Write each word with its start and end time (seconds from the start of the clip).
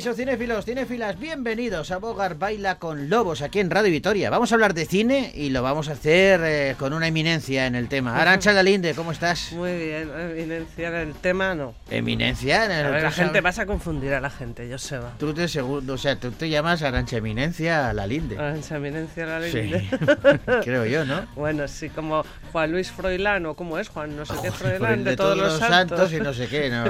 Kaiso, 0.00 0.14
cinéfilos, 0.14 0.64
cinéfilas, 0.64 1.20
bienvenidos 1.20 1.90
a 1.90 1.98
Bogar 1.98 2.38
Baila 2.38 2.78
con 2.78 3.10
Lobos 3.10 3.42
aquí 3.42 3.60
en 3.60 3.68
Radio 3.68 3.90
Vitoria. 3.90 4.30
Vamos 4.30 4.50
a 4.50 4.54
hablar 4.54 4.72
de 4.72 4.86
cine 4.86 5.30
y 5.34 5.50
lo 5.50 5.62
vamos 5.62 5.90
a 5.90 5.92
hacer 5.92 6.40
eh, 6.42 6.74
con 6.78 6.94
una 6.94 7.08
eminencia 7.08 7.66
en 7.66 7.74
el 7.74 7.86
tema. 7.88 8.16
Arancha 8.16 8.54
Dalinde, 8.54 8.94
¿cómo 8.94 9.12
estás? 9.12 9.52
Muy 9.52 9.76
bien, 9.76 10.10
eminencia 10.18 10.88
en 10.88 10.94
el 10.94 11.14
tema 11.16 11.54
no. 11.54 11.74
Eminencia 11.90 12.64
en 12.64 12.70
el 12.70 12.86
A 12.86 12.90
ver, 12.92 13.02
la 13.02 13.10
gente 13.10 13.42
vas 13.42 13.58
a 13.58 13.66
confundir 13.66 14.14
a 14.14 14.22
la 14.22 14.30
gente, 14.30 14.66
yo 14.70 14.78
sé 14.78 14.96
va. 14.96 15.12
Tú 15.18 15.34
te 15.34 15.48
segundo, 15.48 15.92
o 15.92 15.98
sea, 15.98 16.16
tú 16.16 16.30
te 16.30 16.48
llamas 16.48 16.80
Arancha 16.80 17.18
Eminencia 17.18 17.92
Lalinde. 17.92 18.38
Esa 18.58 18.76
eminencia 18.76 19.26
la 19.26 19.42
Sí, 19.42 19.70
creo 20.64 20.86
yo, 20.86 21.04
¿no? 21.04 21.26
Bueno, 21.36 21.68
sí, 21.68 21.90
como 21.90 22.24
Juan 22.52 22.72
Luis 22.72 22.90
Froilán 22.90 23.44
o 23.44 23.54
cómo 23.54 23.78
es 23.78 23.90
Juan, 23.90 24.16
no 24.16 24.24
sé 24.24 24.32
qué 24.32 24.48
Joder, 24.48 24.52
Froilán, 24.78 25.00
el 25.00 25.04
de, 25.04 25.16
todos, 25.18 25.36
los 25.36 25.58
santos. 25.58 26.10
y 26.14 26.20
no 26.20 26.32
sé 26.32 26.48
qué, 26.48 26.70
no. 26.70 26.86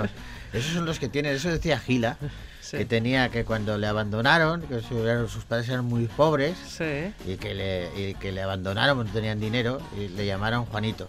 Esos 0.52 0.74
son 0.74 0.86
los 0.86 1.00
que 1.00 1.08
tienen, 1.08 1.34
eso 1.34 1.48
decía 1.48 1.80
Gila, 1.80 2.16
Sí. 2.70 2.76
que 2.76 2.84
tenía 2.84 3.30
que 3.30 3.44
cuando 3.44 3.76
le 3.78 3.88
abandonaron, 3.88 4.62
que 4.62 4.80
sus 4.80 5.44
padres 5.44 5.68
eran 5.68 5.86
muy 5.86 6.06
pobres, 6.06 6.56
Sí, 6.68 7.12
y 7.26 7.36
que 7.36 7.52
le, 7.54 7.88
y 7.96 8.14
que 8.14 8.30
le 8.30 8.42
abandonaron 8.42 8.96
porque 8.96 9.08
no 9.08 9.14
tenían 9.14 9.40
dinero 9.40 9.80
y 9.98 10.06
le 10.06 10.24
llamaron 10.24 10.66
Juanito 10.66 11.08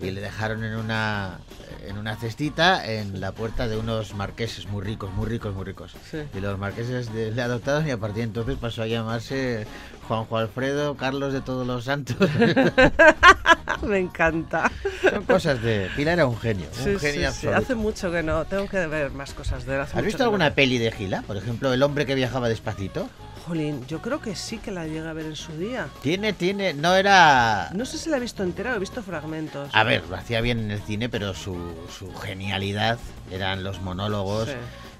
y 0.00 0.10
le 0.10 0.20
dejaron 0.20 0.62
en 0.64 0.76
una 0.76 1.38
en 1.86 1.96
una 1.98 2.16
cestita 2.16 2.86
en 2.86 3.20
la 3.20 3.32
puerta 3.32 3.66
de 3.68 3.76
unos 3.76 4.14
marqueses 4.14 4.66
muy 4.68 4.82
ricos, 4.84 5.12
muy 5.14 5.26
ricos, 5.26 5.54
muy 5.54 5.64
ricos. 5.64 5.94
Sí. 6.10 6.18
Y 6.34 6.40
los 6.40 6.58
marqueses 6.58 7.12
de- 7.12 7.30
le 7.32 7.42
adoptaron 7.42 7.86
y 7.86 7.90
a 7.90 7.96
partir 7.98 8.18
de 8.18 8.22
entonces 8.24 8.56
pasó 8.60 8.82
a 8.82 8.86
llamarse 8.86 9.66
Juanjo 10.06 10.36
Alfredo, 10.38 10.96
Carlos 10.96 11.32
de 11.32 11.40
todos 11.40 11.66
los 11.66 11.84
santos. 11.84 12.16
me 13.82 13.98
encanta. 13.98 14.70
Son 15.02 15.24
cosas 15.24 15.62
de 15.62 15.88
Pilar 15.96 16.14
era 16.14 16.26
un 16.26 16.38
genio, 16.38 16.66
un 16.68 16.74
Sí, 16.74 16.92
sí, 16.94 16.98
genio 16.98 17.20
sí, 17.20 17.24
absoluto. 17.46 17.58
Hace 17.58 17.74
mucho 17.74 18.10
que 18.10 18.22
no, 18.22 18.44
tengo 18.44 18.66
que 18.68 18.86
ver 18.86 19.10
más 19.12 19.32
cosas 19.34 19.64
de 19.66 19.76
él. 19.76 19.80
¿Has 19.80 20.02
visto 20.02 20.18
no 20.18 20.24
alguna 20.24 20.46
veo. 20.46 20.54
peli 20.56 20.78
de 20.78 20.90
Gila? 20.92 21.22
Por 21.22 21.36
ejemplo, 21.36 21.72
El 21.72 21.82
hombre 21.82 22.06
que 22.06 22.14
viajaba 22.14 22.48
despacito. 22.48 23.08
Jolín, 23.48 23.86
yo 23.86 24.00
creo 24.00 24.20
que 24.20 24.36
sí 24.36 24.58
que 24.58 24.70
la 24.70 24.86
llega 24.86 25.10
a 25.10 25.12
ver 25.14 25.26
en 25.26 25.36
su 25.36 25.52
día. 25.56 25.88
Tiene, 26.02 26.32
tiene, 26.32 26.74
no 26.74 26.94
era 26.94 27.70
No 27.74 27.84
sé 27.86 27.98
si 27.98 28.10
la 28.10 28.18
he 28.18 28.20
visto 28.20 28.42
entera 28.42 28.72
o 28.72 28.76
he 28.76 28.78
visto 28.78 29.02
fragmentos. 29.02 29.70
A 29.72 29.82
ver, 29.84 30.04
lo 30.08 30.16
hacía 30.16 30.40
bien 30.40 30.58
en 30.60 30.70
el 30.70 30.80
cine, 30.82 31.08
pero 31.08 31.34
su, 31.34 31.56
su 31.98 32.14
genialidad 32.14 32.98
eran 33.32 33.64
los 33.64 33.80
monólogos, 33.80 34.48
Sí. 34.48 34.54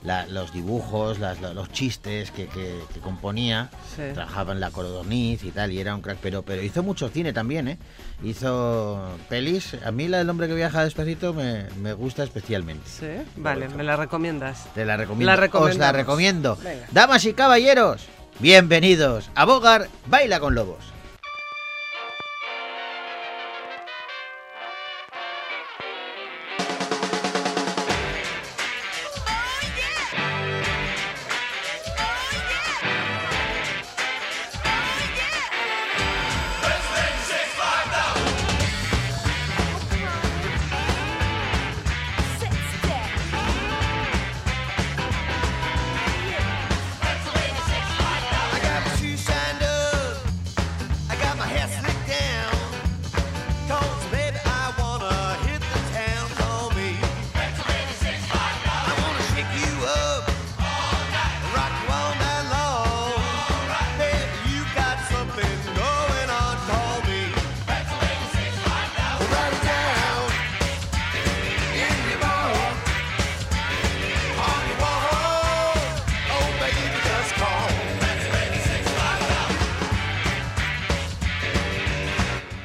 la- 0.04 0.26
los 0.26 0.52
dibujos, 0.52 1.18
las- 1.18 1.40
la- 1.40 1.52
los 1.52 1.70
chistes 1.72 2.30
que, 2.30 2.46
que- 2.46 2.80
que 2.94 3.00
componía. 3.00 3.68
Sí. 3.96 4.02
Trabajaba 4.14 4.52
en 4.52 4.60
la 4.60 4.70
Cordoniz 4.70 5.42
y 5.44 5.50
tal, 5.50 5.72
y 5.72 5.80
era 5.80 5.94
un 5.94 6.00
crack, 6.02 6.18
pero, 6.22 6.42
pero 6.42 6.62
hizo 6.62 6.82
mucho 6.82 7.08
cine 7.08 7.32
también, 7.32 7.68
¿eh? 7.68 7.78
Hizo 8.22 9.00
pelis. 9.28 9.76
A 9.84 9.90
mí 9.90 10.06
la 10.08 10.18
del 10.18 10.30
hombre 10.30 10.48
que 10.48 10.54
viaja 10.54 10.84
despacito 10.84 11.32
me, 11.34 11.64
me 11.80 11.92
gusta 11.94 12.22
especialmente. 12.22 12.88
Sí, 12.88 13.06
vale, 13.36 13.68
me 13.68 13.82
la 13.82 13.96
recomiendas. 13.96 14.66
Te 14.74 14.84
la 14.84 14.96
recomiendo. 14.96 15.26
La 15.34 15.48
Os 15.60 15.76
la 15.76 15.92
recomiendo. 15.92 16.56
Venga. 16.62 16.86
Damas 16.92 17.24
y 17.24 17.32
caballeros, 17.32 18.06
bienvenidos 18.40 19.30
a 19.34 19.44
Bogar 19.44 19.88
Baila 20.06 20.38
con 20.38 20.54
Lobos. 20.54 20.97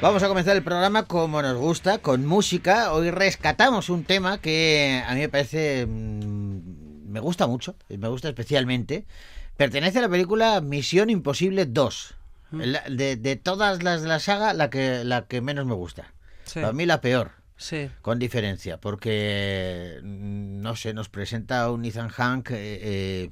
Vamos 0.04 0.22
a 0.22 0.28
comenzar 0.28 0.54
el 0.54 0.62
programa 0.62 1.04
como 1.06 1.40
nos 1.40 1.56
gusta, 1.56 1.96
con 1.96 2.26
música. 2.26 2.92
Hoy 2.92 3.10
rescatamos 3.10 3.88
un 3.88 4.04
tema 4.04 4.36
que 4.36 5.02
a 5.06 5.14
mí 5.14 5.20
me 5.20 5.30
parece. 5.30 5.86
mm, 5.86 7.08
me 7.10 7.20
gusta 7.20 7.46
mucho, 7.46 7.74
me 7.88 8.08
gusta 8.08 8.28
especialmente. 8.28 9.06
Pertenece 9.56 10.00
a 10.00 10.02
la 10.02 10.10
película 10.10 10.60
Misión 10.60 11.08
Imposible 11.08 11.64
2. 11.64 12.16
La- 12.50 12.82
De, 12.86 13.16
de 13.16 13.36
todas 13.36 13.82
las 13.82 14.02
de 14.02 14.08
la 14.08 14.18
saga, 14.20 14.52
la 14.52 14.68
que, 14.68 15.04
la 15.04 15.24
que 15.26 15.40
menos 15.40 15.64
me 15.64 15.74
gusta. 15.74 16.12
Sí, 16.44 16.60
Para 16.60 16.74
mí 16.74 16.84
la 16.84 17.00
peor, 17.00 17.30
sí. 17.56 17.88
con 18.02 18.18
diferencia, 18.18 18.76
porque. 18.76 20.00
mm, 20.02 20.60
No 20.60 20.76
sé, 20.76 20.92
nos 20.92 21.08
presenta 21.08 21.70
un 21.70 21.82
Ethan 21.86 22.10
Hank. 22.10 22.50
eh, 22.50 22.56
eh, 22.82 23.30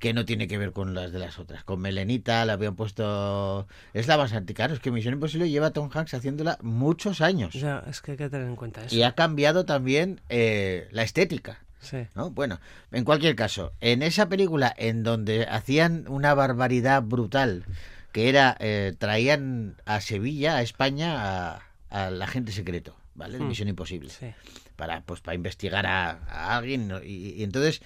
que 0.00 0.12
no 0.14 0.24
tiene 0.24 0.48
que 0.48 0.58
ver 0.58 0.72
con 0.72 0.94
las 0.94 1.12
de 1.12 1.18
las 1.20 1.38
otras. 1.38 1.62
Con 1.62 1.78
Melenita 1.80 2.44
la 2.46 2.54
habían 2.54 2.74
puesto... 2.74 3.68
Es 3.92 4.08
la 4.08 4.16
más 4.16 4.32
anticaro. 4.32 4.74
Es 4.74 4.80
que 4.80 4.90
Misión 4.90 5.14
Imposible 5.14 5.48
lleva 5.50 5.68
a 5.68 5.70
Tom 5.72 5.90
Hanks 5.92 6.14
haciéndola 6.14 6.58
muchos 6.62 7.20
años. 7.20 7.52
Ya, 7.54 7.84
es 7.88 8.00
que 8.00 8.12
hay 8.12 8.16
que 8.16 8.30
tener 8.30 8.48
en 8.48 8.56
cuenta 8.56 8.82
eso. 8.84 8.96
Y 8.96 9.02
ha 9.02 9.12
cambiado 9.14 9.66
también 9.66 10.20
eh, 10.30 10.88
la 10.90 11.02
estética. 11.02 11.60
Sí. 11.80 12.06
¿no? 12.14 12.30
Bueno, 12.30 12.60
en 12.92 13.04
cualquier 13.04 13.36
caso, 13.36 13.72
en 13.80 14.02
esa 14.02 14.28
película 14.28 14.74
en 14.76 15.02
donde 15.02 15.44
hacían 15.46 16.06
una 16.08 16.34
barbaridad 16.34 17.02
brutal, 17.02 17.64
que 18.12 18.28
era, 18.30 18.56
eh, 18.58 18.94
traían 18.98 19.76
a 19.84 20.00
Sevilla, 20.00 20.56
a 20.56 20.62
España, 20.62 21.52
a, 21.52 21.62
al 21.90 22.20
agente 22.22 22.52
secreto, 22.52 22.96
¿vale? 23.14 23.38
De 23.38 23.44
Mm. 23.44 23.48
Misión 23.48 23.68
Imposible 23.68 24.10
Sí. 24.10 24.32
para 24.76 25.02
pues 25.02 25.20
para 25.20 25.34
investigar 25.34 25.86
a, 25.86 26.10
a 26.28 26.56
alguien 26.56 26.88
¿no? 26.88 27.02
y, 27.02 27.34
y 27.36 27.42
entonces 27.44 27.82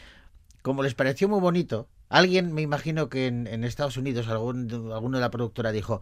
como 0.63 0.83
les 0.83 0.95
pareció 0.95 1.29
muy 1.29 1.41
bonito 1.41 1.89
alguien 2.17 2.53
me 2.53 2.63
imagino 2.63 3.09
que 3.09 3.27
en, 3.27 3.47
en 3.47 3.65
Estados 3.65 3.97
Unidos 3.97 4.29
algún 4.29 4.71
alguno 4.93 5.19
de 5.19 5.23
la 5.23 5.31
productora 5.31 5.73
dijo 5.73 6.01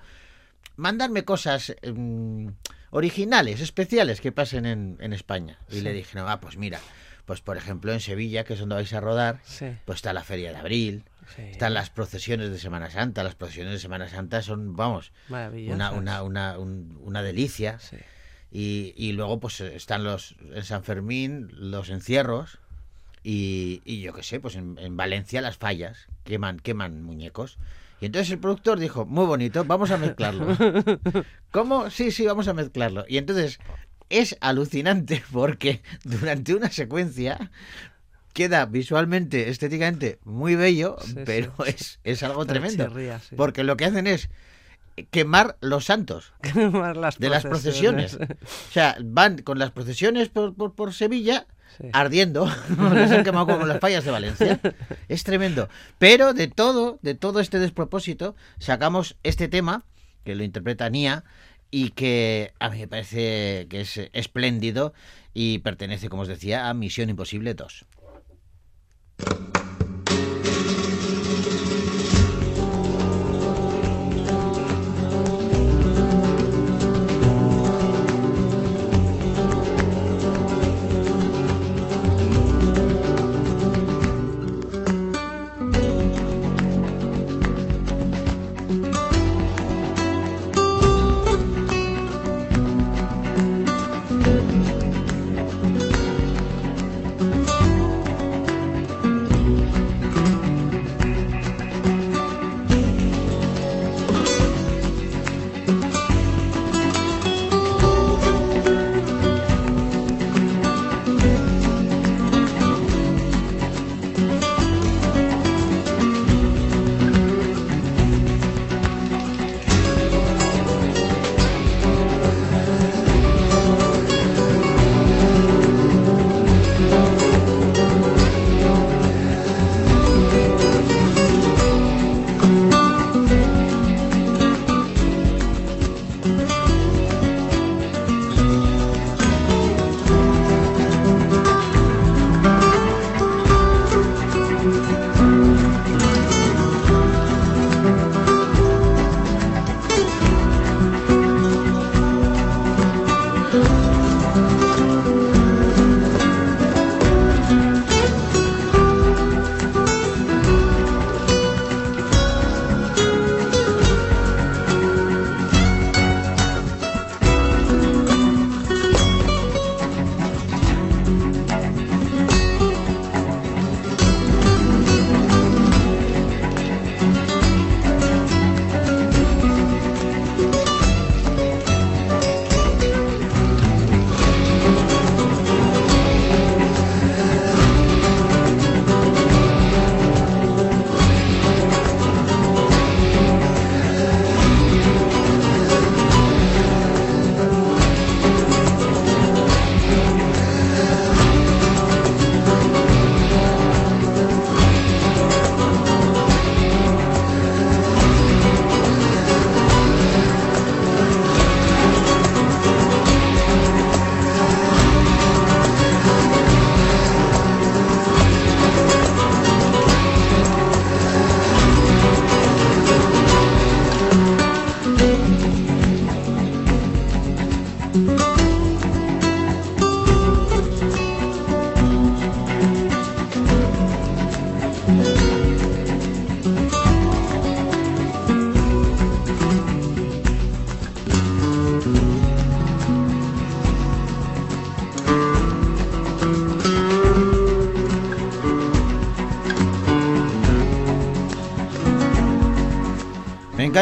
mandarme 0.77 1.25
cosas 1.25 1.75
em, 1.83 2.55
originales 2.91 3.61
especiales 3.61 4.21
que 4.21 4.33
pasen 4.33 4.67
en, 4.67 4.97
en 5.01 5.13
España 5.13 5.59
y 5.71 5.77
Sí. 5.77 5.81
le 5.83 5.93
dijeron 5.93 6.29
ah 6.29 6.41
pues 6.41 6.57
mira 6.57 6.81
pues 7.25 7.41
por 7.41 7.57
ejemplo 7.57 7.93
en 7.93 8.01
Sevilla 8.01 8.45
que 8.45 8.55
es 8.55 8.61
donde 8.61 8.75
vais 8.75 8.93
a 8.93 9.01
rodar 9.01 9.41
Sí. 9.45 9.67
pues 9.85 9.97
está 9.97 10.13
la 10.13 10.25
feria 10.25 10.51
de 10.53 10.57
abril 10.59 11.05
sí. 11.37 11.43
están 11.43 11.75
las 11.75 11.91
procesiones 11.91 12.51
de 12.51 12.59
Semana 12.59 12.91
Santa 12.91 13.23
las 13.23 13.35
procesiones 13.35 13.73
de 13.75 13.79
Semana 13.79 14.09
Santa 14.09 14.43
son 14.43 14.75
vamos 14.77 15.13
una 15.29 15.91
una 15.93 16.23
una 16.23 16.59
un- 16.59 16.99
una 17.03 17.23
delicia 17.23 17.79
y, 18.51 18.93
y 18.97 19.13
luego 19.13 19.41
pues 19.41 19.61
están 19.61 20.05
los 20.05 20.37
en 20.55 20.65
San 20.65 20.85
Fermín 20.85 21.49
los 21.53 21.89
encierros 21.91 22.59
y, 23.25 23.83
y 23.85 24.01
yo 24.01 24.13
qué 24.13 24.23
sé, 24.23 24.41
pues 24.41 24.57
en, 24.57 24.79
en 24.79 24.97
Valencia 24.97 25.41
las 25.41 25.57
fallas 25.57 26.07
queman, 26.25 26.59
queman 26.59 27.03
muñecos. 27.03 27.59
Y 28.01 28.07
entonces 28.07 28.33
el 28.33 28.39
productor 28.41 28.81
dijo, 28.81 29.07
muy 29.07 29.27
bonito, 29.27 29.65
vamos 29.65 29.93
a 29.93 29.97
mezclarlo. 29.97 30.57
¿Cómo? 31.53 31.89
Sí, 31.91 32.11
sí, 32.11 32.27
vamos 32.27 32.49
a 32.49 32.53
mezclarlo. 32.55 33.05
Y 33.09 33.19
entonces 33.19 33.61
es 34.11 34.37
alucinante 34.41 35.23
porque 35.33 35.83
durante 36.05 36.55
una 36.55 36.71
secuencia 36.71 37.51
queda 38.33 38.67
visualmente, 38.67 39.51
estéticamente 39.51 40.19
muy 40.25 40.57
bello, 40.57 40.97
Sí, 41.03 41.13
sí. 41.13 41.21
pero 41.25 41.53
Es, 41.65 42.01
es 42.03 42.23
algo 42.23 42.45
tremendo. 42.47 42.87
chirría, 42.89 43.21
sí. 43.21 43.37
Porque 43.37 43.63
lo 43.63 43.77
que 43.77 43.85
hacen 43.85 44.07
es 44.09 44.31
quemar 45.11 45.57
los 45.61 45.85
santos 45.87 46.33
Quemar 46.43 46.97
las 46.97 47.19
de 47.19 47.29
las 47.29 47.45
procesiones. 47.45 48.15
O 48.17 48.73
sea, 48.73 48.97
van 49.03 49.39
con 49.39 49.59
las 49.59 49.71
procesiones 49.71 50.29
por, 50.29 50.55
por, 50.55 50.75
por 50.75 50.93
Sevilla 50.93 51.47
Ardiendo, 51.93 52.51
porque 52.79 53.09
se 53.09 53.17
han 53.17 53.25
quemado 53.25 53.47
como 53.47 53.67
las 53.67 53.81
fallas 53.81 54.05
de 54.05 54.11
Valencia. 54.11 54.61
Es 55.09 55.25
tremendo. 55.25 55.69
Pero 55.99 56.35
de 56.35 56.49
todo, 56.49 56.99
de 57.03 57.15
todo 57.15 57.41
este 57.41 57.59
despropósito, 57.59 58.35
sacamos 58.59 59.17
este 59.23 59.49
tema, 59.49 59.85
que 60.25 60.35
lo 60.35 60.45
interpreta 60.45 60.89
Nia, 60.91 61.25
y 61.71 61.91
que 61.91 62.53
a 62.61 62.69
mí 62.69 62.79
me 62.79 62.89
parece 62.89 63.67
que 63.71 63.81
es 63.81 63.99
espléndido 64.13 64.93
y 65.33 65.59
pertenece, 65.61 66.09
como 66.09 66.23
os 66.23 66.29
decía, 66.29 66.69
a 66.69 66.75
Misión 66.75 67.09
Imposible 67.09 67.55
2. 67.55 67.87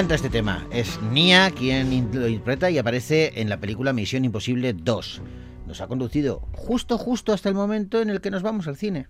Este 0.08 0.31
tema. 0.31 0.67
Es 0.73 0.99
Nia 1.12 1.50
quien 1.50 2.11
lo 2.14 2.26
interpreta 2.26 2.70
y 2.70 2.79
aparece 2.79 3.32
en 3.37 3.50
la 3.50 3.61
película 3.61 3.93
Misión 3.93 4.25
Imposible 4.25 4.73
2. 4.73 5.20
Nos 5.67 5.82
ha 5.82 5.88
conducido 5.88 6.41
justo, 6.52 6.97
justo 6.97 7.35
hasta 7.35 7.50
el 7.50 7.55
momento 7.55 8.00
en 8.00 8.08
el 8.08 8.23
que 8.23 8.31
nos 8.31 8.43
vamos 8.43 8.67
al 8.67 8.76
cine. 8.76 9.08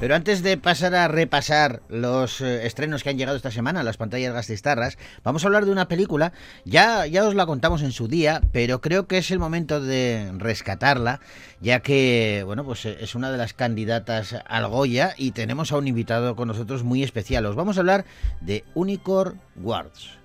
Pero 0.00 0.14
antes 0.14 0.42
de 0.42 0.56
pasar 0.56 0.94
a 0.94 1.08
repasar 1.08 1.82
los 1.90 2.40
eh, 2.40 2.66
estrenos 2.66 3.02
que 3.02 3.10
han 3.10 3.18
llegado 3.18 3.36
esta 3.36 3.50
semana 3.50 3.80
a 3.80 3.82
las 3.82 3.98
pantallas 3.98 4.32
gastistarras, 4.32 4.96
vamos 5.22 5.44
a 5.44 5.48
hablar 5.48 5.66
de 5.66 5.72
una 5.72 5.88
película. 5.88 6.32
Ya, 6.64 7.04
ya 7.04 7.28
os 7.28 7.34
la 7.34 7.44
contamos 7.44 7.82
en 7.82 7.92
su 7.92 8.08
día, 8.08 8.40
pero 8.50 8.80
creo 8.80 9.06
que 9.06 9.18
es 9.18 9.30
el 9.30 9.38
momento 9.38 9.78
de 9.78 10.32
rescatarla, 10.38 11.20
ya 11.60 11.80
que, 11.80 12.42
bueno, 12.46 12.64
pues 12.64 12.86
eh, 12.86 12.96
es 13.02 13.14
una 13.14 13.30
de 13.30 13.36
las 13.36 13.52
candidatas 13.52 14.36
al 14.46 14.68
Goya 14.68 15.12
y 15.18 15.32
tenemos 15.32 15.70
a 15.70 15.76
un 15.76 15.86
invitado 15.86 16.34
con 16.34 16.48
nosotros 16.48 16.82
muy 16.82 17.02
especial. 17.02 17.44
Os 17.44 17.54
vamos 17.54 17.76
a 17.76 17.80
hablar 17.80 18.06
de 18.40 18.64
Unicorn 18.72 19.38
Guards. 19.56 20.18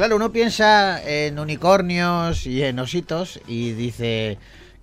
Claro, 0.00 0.16
uno 0.16 0.32
piensa 0.32 1.02
en 1.06 1.38
unicornios 1.38 2.46
y 2.46 2.62
en 2.62 2.78
ositos 2.78 3.38
y 3.46 3.72
dice, 3.72 4.38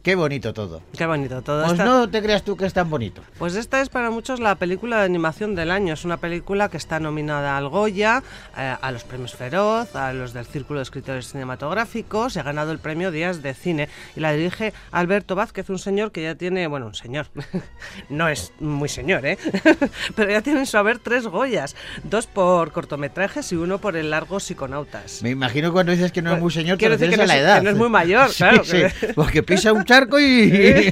qué 0.07 0.15
bonito 0.15 0.53
todo. 0.53 0.81
Qué 0.97 1.05
bonito 1.05 1.41
todo. 1.41 1.59
Pues 1.63 1.73
Esta- 1.73 1.83
no 1.83 2.09
te 2.09 2.21
creas 2.23 2.41
tú 2.41 2.55
que 2.55 2.65
es 2.65 2.71
tan 2.73 2.89
bonito. 2.89 3.21
Pues 3.37 3.55
esta 3.57 3.81
es 3.81 3.89
para 3.89 4.09
muchos 4.09 4.39
la 4.39 4.55
película 4.55 4.99
de 4.99 5.03
animación 5.03 5.53
del 5.53 5.69
año. 5.69 5.93
Es 5.95 6.05
una 6.05 6.15
película 6.15 6.69
que 6.69 6.77
está 6.77 7.01
nominada 7.01 7.57
al 7.57 7.67
Goya, 7.67 8.23
eh, 8.57 8.73
a 8.81 8.91
los 8.93 9.03
premios 9.03 9.35
Feroz, 9.35 9.97
a 9.97 10.13
los 10.13 10.31
del 10.31 10.45
Círculo 10.45 10.79
de 10.79 10.83
Escritores 10.83 11.27
Cinematográficos 11.33 12.37
y 12.37 12.39
ha 12.39 12.43
ganado 12.43 12.71
el 12.71 12.79
premio 12.79 13.11
Días 13.11 13.41
de 13.43 13.53
Cine. 13.53 13.89
Y 14.15 14.21
la 14.21 14.31
dirige 14.31 14.71
Alberto 14.93 15.35
Vázquez, 15.35 15.69
un 15.69 15.77
señor 15.77 16.13
que 16.13 16.23
ya 16.23 16.35
tiene, 16.35 16.67
bueno, 16.67 16.85
un 16.85 16.95
señor, 16.95 17.27
no 18.09 18.29
es 18.29 18.53
muy 18.61 18.87
señor, 18.87 19.25
¿eh? 19.25 19.37
Pero 20.15 20.31
ya 20.31 20.41
tiene 20.41 20.59
en 20.61 20.65
su 20.67 20.77
haber 20.77 20.99
tres 20.99 21.27
Goyas, 21.27 21.75
dos 22.05 22.27
por 22.27 22.71
cortometrajes 22.71 23.51
y 23.51 23.57
uno 23.57 23.79
por 23.79 23.97
el 23.97 24.09
largo 24.09 24.39
Psiconautas. 24.39 25.21
Me 25.21 25.31
imagino 25.31 25.73
cuando 25.73 25.91
dices 25.91 26.13
que 26.13 26.21
no 26.21 26.33
es 26.33 26.39
muy 26.39 26.51
señor, 26.53 26.77
te 26.77 26.79
Quiero 26.79 26.97
decir 26.97 27.09
que 27.09 27.15
a 27.15 27.25
no 27.25 27.25
la 27.27 27.37
edad. 27.37 27.57
que 27.57 27.63
no 27.65 27.69
es 27.71 27.75
muy 27.75 27.89
mayor, 27.89 28.29
Sí, 28.37 28.37
claro, 28.37 28.63
sí, 28.63 28.77
que- 29.01 29.13
porque 29.13 29.43
pisa 29.43 29.73
un 29.73 29.83
y... 30.20 30.92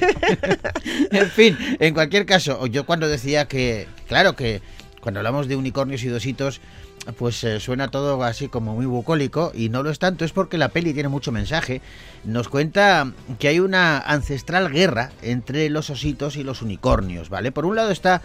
en 1.10 1.30
fin, 1.30 1.56
en 1.78 1.94
cualquier 1.94 2.26
caso, 2.26 2.66
yo 2.66 2.86
cuando 2.86 3.08
decía 3.08 3.46
que, 3.46 3.86
claro 4.08 4.34
que 4.36 4.60
cuando 5.00 5.20
hablamos 5.20 5.48
de 5.48 5.56
unicornios 5.56 6.02
y 6.02 6.08
dositos, 6.08 6.60
pues 7.16 7.42
eh, 7.44 7.60
suena 7.60 7.88
todo 7.88 8.22
así 8.24 8.48
como 8.48 8.74
muy 8.74 8.86
bucólico 8.86 9.52
y 9.54 9.68
no 9.68 9.82
lo 9.82 9.90
es 9.90 9.98
tanto, 9.98 10.24
es 10.24 10.32
porque 10.32 10.58
la 10.58 10.68
peli 10.68 10.92
tiene 10.92 11.08
mucho 11.08 11.30
mensaje. 11.30 11.80
Nos 12.24 12.48
cuenta 12.48 13.12
que 13.38 13.48
hay 13.48 13.60
una 13.60 13.98
ancestral 13.98 14.70
guerra 14.70 15.12
entre 15.22 15.70
los 15.70 15.90
ositos 15.90 16.36
y 16.36 16.42
los 16.42 16.62
unicornios, 16.62 17.28
¿vale? 17.28 17.52
Por 17.52 17.66
un 17.66 17.76
lado 17.76 17.90
está 17.90 18.22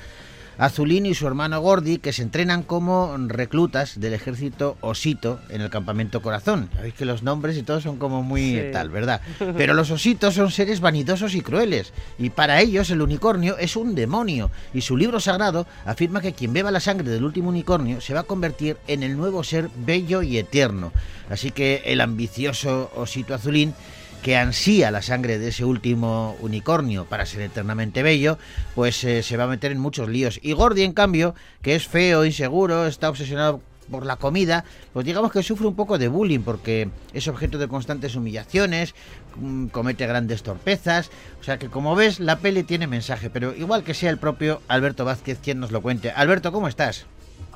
Azulín 0.62 1.08
y 1.08 1.16
su 1.16 1.26
hermano 1.26 1.60
Gordy, 1.60 1.98
que 1.98 2.14
se 2.14 2.22
entrenan 2.22 2.62
como 2.62 3.16
reclutas 3.18 4.00
del 4.00 4.14
ejército 4.14 4.78
osito 4.82 5.40
en 5.50 5.62
el 5.62 5.72
campamento 5.72 6.22
Corazón. 6.22 6.70
Sabéis 6.76 6.94
que 6.94 7.04
los 7.06 7.24
nombres 7.24 7.58
y 7.58 7.64
todo 7.64 7.82
son 7.82 7.98
como 7.98 8.22
muy 8.22 8.42
Sí. 8.52 8.62
tal, 8.72 8.90
¿verdad? 8.92 9.22
Pero 9.58 9.74
los 9.74 9.90
ositos 9.90 10.36
son 10.36 10.52
seres 10.52 10.80
vanidosos 10.80 11.34
y 11.34 11.42
crueles, 11.42 11.94
y 12.20 12.30
para 12.30 12.62
ellos 12.62 12.92
el 12.92 13.02
unicornio 13.02 13.58
es 13.58 13.76
un 13.76 13.96
demonio, 13.96 14.52
y 14.72 14.82
su 14.82 14.98
libro 14.98 15.20
sagrado 15.20 15.66
afirma 15.84 16.22
que 16.22 16.34
quien 16.34 16.54
beba 16.54 16.70
la 16.70 16.80
sangre 16.80 17.10
del 17.10 17.24
último 17.24 17.50
unicornio 17.50 18.00
se 18.00 18.14
va 18.14 18.20
a 18.20 18.24
convertir 18.26 18.78
en 18.86 19.02
el 19.02 19.18
nuevo 19.18 19.44
ser 19.44 19.68
bello 19.78 20.22
y 20.22 20.38
eterno. 20.38 20.92
Así 21.32 21.50
que 21.50 21.82
el 21.86 22.02
ambicioso 22.02 22.92
osito 22.96 23.34
azulín 23.34 23.74
que 24.22 24.38
ansía 24.38 24.92
la 24.92 25.02
sangre 25.02 25.40
de 25.40 25.50
ese 25.50 25.66
último 25.66 26.36
unicornio 26.42 27.06
para 27.06 27.26
ser 27.26 27.42
eternamente 27.42 28.04
bello, 28.04 28.38
pues 28.76 29.04
eh, 29.04 29.24
se 29.24 29.38
va 29.38 29.46
a 29.46 29.48
meter 29.48 29.72
en 29.72 29.80
muchos 29.80 30.10
líos. 30.10 30.40
Y 30.42 30.54
Gordy, 30.54 30.84
en 30.84 30.94
cambio, 30.94 31.36
que 31.62 31.76
es 31.76 31.88
feo, 31.88 32.26
inseguro, 32.26 32.88
está 32.88 33.10
obsesionado 33.10 33.62
por 33.90 34.06
la 34.06 34.16
comida, 34.16 34.64
pues 34.94 35.06
digamos 35.06 35.32
que 35.32 35.44
sufre 35.44 35.68
un 35.68 35.76
poco 35.76 35.98
de 35.98 36.08
bullying 36.08 36.40
porque 36.40 36.90
es 37.14 37.28
objeto 37.28 37.58
de 37.58 37.68
constantes 37.68 38.16
humillaciones, 38.16 38.96
mm, 39.36 39.68
comete 39.68 40.08
grandes 40.08 40.44
torpezas, 40.44 41.12
o 41.42 41.44
sea 41.44 41.60
que 41.60 41.68
como 41.68 41.96
ves 41.96 42.20
la 42.20 42.40
peli 42.40 42.64
tiene 42.64 42.88
mensaje, 42.88 43.30
pero 43.30 43.54
igual 43.54 43.84
que 43.84 43.94
sea 43.94 44.10
el 44.10 44.18
propio 44.18 44.62
Alberto 44.70 45.04
Vázquez 45.04 45.40
quien 45.44 45.60
nos 45.60 45.72
lo 45.72 45.82
cuente. 45.82 46.12
Alberto, 46.12 46.52
¿cómo 46.52 46.70
estás? 46.70 47.06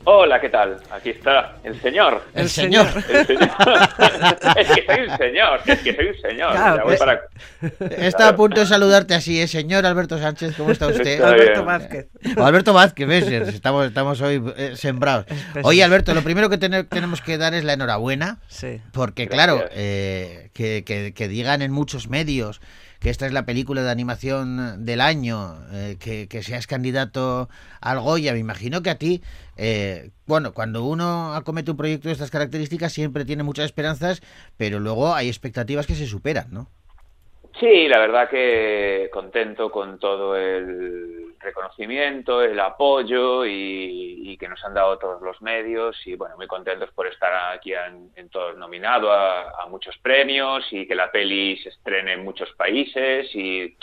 Hola, 0.08 0.40
¿qué 0.40 0.50
tal? 0.50 0.78
Aquí 0.92 1.10
está 1.10 1.56
el 1.64 1.82
señor. 1.82 2.22
El 2.36 2.48
señor. 2.48 2.88
El 3.10 3.26
señor. 3.26 3.50
es 4.58 4.68
que 4.68 4.86
soy 4.86 5.06
un 5.10 5.18
señor, 5.18 5.60
es 5.66 5.80
que 5.80 5.96
soy 5.96 6.06
un 6.08 6.22
señor. 6.22 6.52
Claro, 6.52 6.84
voy 6.84 6.96
pues- 6.96 7.00
para- 7.00 7.22
Está 8.06 8.28
a 8.30 8.36
punto 8.36 8.60
de 8.60 8.68
saludarte 8.68 9.16
así, 9.16 9.42
¿eh? 9.42 9.48
señor 9.48 9.84
Alberto 9.86 10.20
Sánchez, 10.20 10.56
¿cómo 10.58 10.70
está 10.72 10.88
usted? 10.88 11.08
Está 11.08 11.30
Alberto 11.30 11.54
bien. 11.54 11.66
Vázquez. 11.66 12.08
O 12.38 12.44
Alberto 12.46 12.74
Vázquez, 12.74 13.08
¿ves? 13.08 13.28
Estamos, 13.32 13.88
estamos 13.88 14.22
hoy 14.22 14.44
eh, 14.58 14.74
sembrados. 14.76 15.26
Oye, 15.64 15.84
Alberto, 15.84 16.14
lo 16.14 16.22
primero 16.22 16.50
que 16.52 16.60
tene- 16.60 16.84
tenemos 16.84 17.22
que 17.22 17.40
dar 17.40 17.56
es 17.56 17.64
la 17.64 17.74
enhorabuena, 17.74 18.38
Sí. 18.48 18.82
porque 18.94 19.26
Gracias. 19.26 19.46
claro, 19.46 19.70
eh, 19.72 20.52
que, 20.54 20.84
que- 20.86 21.14
que 21.16 21.28
digan 21.28 21.64
en 21.64 21.72
muchos 21.72 22.10
medios 22.10 22.62
que 23.00 23.10
esta 23.10 23.26
es 23.26 23.34
la 23.34 23.46
película 23.46 23.84
de 23.84 23.92
animación 23.92 24.86
del 24.86 25.02
año, 25.02 25.58
eh, 25.72 25.98
que, 26.00 26.28
que 26.28 26.44
seas 26.44 26.68
candidato 26.68 27.50
al 27.82 28.00
Goya, 28.00 28.34
me 28.34 28.40
imagino 28.40 28.82
que 28.82 28.90
a 28.90 28.96
ti, 28.96 29.22
eh, 29.58 30.12
bueno, 30.26 30.54
cuando 30.54 30.84
uno 30.84 31.34
acomete 31.34 31.72
un 31.72 31.78
proyecto 31.78 32.10
de 32.10 32.14
estas 32.14 32.32
características 32.32 32.94
siempre 32.94 33.26
tiene 33.26 33.44
muchas 33.44 33.66
esperanzas, 33.66 34.22
pero 34.58 34.80
luego 34.80 35.14
hay 35.14 35.28
expectativas 35.28 35.86
que 35.88 35.96
se 35.96 36.08
superan, 36.08 36.48
¿no? 36.52 36.70
Sí, 37.60 37.88
la 37.88 38.00
verdad 38.00 38.30
que 38.30 39.10
contento 39.14 39.72
con 39.72 39.98
todo 39.98 40.36
el 40.36 41.36
reconocimiento, 41.40 42.42
el 42.42 42.60
apoyo 42.60 43.46
y, 43.46 44.38
que 44.38 44.50
nos 44.50 44.62
han 44.66 44.74
dado 44.74 44.98
todos 44.98 45.22
los 45.22 45.42
medios 45.42 45.96
y 46.06 46.16
bueno, 46.18 46.36
muy 46.36 46.46
contentos 46.46 46.92
por 46.92 47.08
estar 47.08 47.54
aquí 47.56 47.72
en, 47.74 48.10
en 48.18 48.28
todos 48.30 48.58
nominado 48.58 49.10
a, 49.10 49.62
a 49.64 49.66
muchos 49.68 49.98
premios 50.00 50.66
y 50.72 50.86
que 50.86 50.94
la 50.94 51.10
peli 51.10 51.56
se 51.58 51.70
estrene 51.70 52.12
en 52.14 52.26
muchos 52.26 52.52
países 52.58 53.34
y 53.34 53.74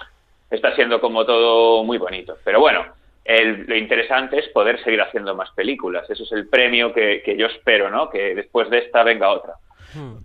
está 0.51 0.75
siendo 0.75 1.01
como 1.01 1.25
todo 1.25 1.83
muy 1.85 1.97
bonito. 1.97 2.37
Pero 2.45 2.61
bueno, 2.61 2.85
el- 3.25 3.65
lo 3.67 3.75
interesante 3.77 4.41
es 4.41 4.49
poder 4.49 4.83
seguir 4.85 5.01
haciendo 5.01 5.35
más 5.35 5.51
películas. 5.53 6.09
Eso 6.11 6.25
es 6.25 6.33
el 6.33 6.49
premio 6.51 6.93
que, 6.93 7.23
que 7.25 7.35
yo 7.35 7.47
espero, 7.47 7.89
¿no? 7.89 8.11
Que 8.11 8.35
después 8.35 8.69
de 8.69 8.79
esta 8.81 9.03
venga 9.05 9.31
otra. 9.31 9.55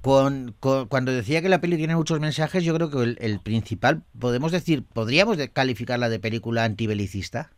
Con, 0.01 0.55
con- 0.59 0.87
cuando 0.87 1.11
decía 1.11 1.41
que 1.41 1.49
la 1.49 1.59
peli 1.61 1.77
tiene 1.77 1.95
muchos 1.95 2.19
mensajes, 2.19 2.63
yo 2.63 2.73
creo 2.75 2.89
que 2.89 3.03
el, 3.03 3.17
el 3.19 3.39
principal, 3.39 4.03
podemos 4.19 4.51
decir, 4.51 4.83
podríamos 4.93 5.37
calificarla 5.53 6.09
de 6.09 6.19
película 6.19 6.63
antibelicista. 6.63 7.51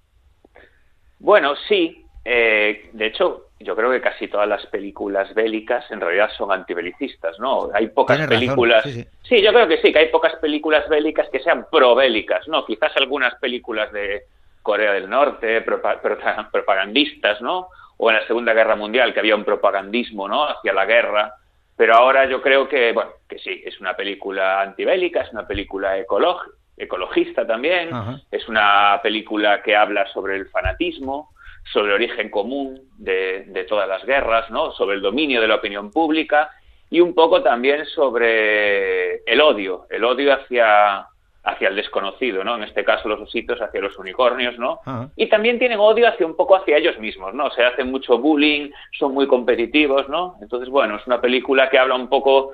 Bueno, 1.20 1.54
sí. 1.68 2.06
eh, 2.26 2.90
de 2.94 3.06
hecho, 3.08 3.48
yo 3.60 3.76
creo 3.76 3.92
que 3.92 4.02
casi 4.02 4.28
todas 4.28 4.48
las 4.48 4.66
películas 4.68 5.34
bélicas 5.36 5.90
en 5.92 6.00
realidad 6.00 6.30
son 6.38 6.52
antibelicistas, 6.52 7.38
¿no? 7.40 7.70
Hay 7.74 7.88
pocas 7.90 8.16
Tienes 8.18 8.30
razón, 8.30 8.40
películas. 8.48 8.84
sí, 8.84 9.06
sí. 9.24 9.42
yo 9.42 9.52
creo 9.52 9.68
que 9.68 9.82
sí, 9.82 9.92
que 9.92 10.00
hay 10.00 10.08
pocas 10.10 10.36
películas 10.38 10.88
bélicas 10.88 11.28
que 11.30 11.40
sean 11.42 11.66
probélicas, 11.70 12.48
¿no? 12.48 12.66
Quizás 12.66 12.96
algunas 12.96 13.36
películas 13.36 13.92
de 13.92 14.24
Corea 14.62 14.94
del 14.94 15.10
Norte, 15.10 15.62
propagandistas, 15.62 17.42
¿no? 17.42 17.68
O 17.98 18.10
en 18.10 18.18
la 18.18 18.28
Segunda 18.28 18.54
Guerra 18.54 18.76
Mundial, 18.78 19.14
que 19.14 19.20
había 19.20 19.36
un 19.36 19.44
propagandismo, 19.44 20.28
¿no? 20.28 20.46
Hacia 20.48 20.72
la 20.74 20.86
guerra. 20.86 21.34
Pero 21.80 21.96
ahora 21.96 22.26
yo 22.26 22.42
creo 22.42 22.68
que, 22.68 22.92
bueno, 22.92 23.12
que 23.30 23.40
sí, 23.40 23.62
es 23.66 23.80
una 23.80 23.96
película 23.96 24.60
antibélica, 24.60 25.22
es 25.22 25.32
una 25.32 25.48
película 25.48 25.98
ecolog- 25.98 26.52
ecologista 26.76 27.48
también, 27.48 27.94
Ajá. 27.94 28.20
es 28.30 28.50
una 28.50 29.00
película 29.02 29.64
que 29.64 29.78
habla 29.78 30.06
sobre 30.12 30.36
el 30.36 30.50
fanatismo, 30.50 31.30
sobre 31.72 31.88
el 31.88 31.94
origen 31.94 32.30
común 32.30 32.82
de, 32.98 33.46
de 33.48 33.64
todas 33.64 33.88
las 33.88 34.04
guerras, 34.06 34.52
¿no? 34.52 34.74
sobre 34.74 34.98
el 34.98 35.02
dominio 35.02 35.40
de 35.40 35.48
la 35.48 35.56
opinión 35.56 35.90
pública 35.90 36.52
y 36.90 37.00
un 37.00 37.16
poco 37.16 37.42
también 37.44 37.86
sobre 37.86 39.24
el 39.24 39.40
odio, 39.40 39.86
el 39.90 40.04
odio 40.04 40.34
hacia, 40.34 41.06
hacia 41.50 41.70
el 41.70 41.76
desconocido, 41.76 42.44
¿no? 42.44 42.56
En 42.56 42.64
este 42.64 42.84
caso 42.84 43.08
los 43.10 43.20
ositos 43.22 43.60
hacia 43.62 43.82
los 43.82 43.98
unicornios, 43.98 44.58
¿no? 44.58 44.80
Ajá. 44.86 45.10
Y 45.16 45.28
también 45.30 45.60
tienen 45.60 45.80
odio 45.80 46.08
hacia 46.08 46.26
un 46.26 46.36
poco 46.36 46.56
hacia 46.56 46.78
ellos 46.78 46.98
mismos, 47.00 47.34
¿no? 47.34 47.50
Se 47.52 47.64
hacen 47.64 47.90
mucho 47.92 48.18
bullying, 48.20 48.72
son 48.98 49.14
muy 49.14 49.28
competitivos, 49.28 50.08
¿no? 50.10 50.36
Entonces, 50.42 50.70
bueno, 50.70 50.96
es 50.98 51.06
una 51.08 51.20
película 51.22 51.70
que 51.70 51.78
habla 51.80 51.96
un 51.96 52.08
poco 52.08 52.52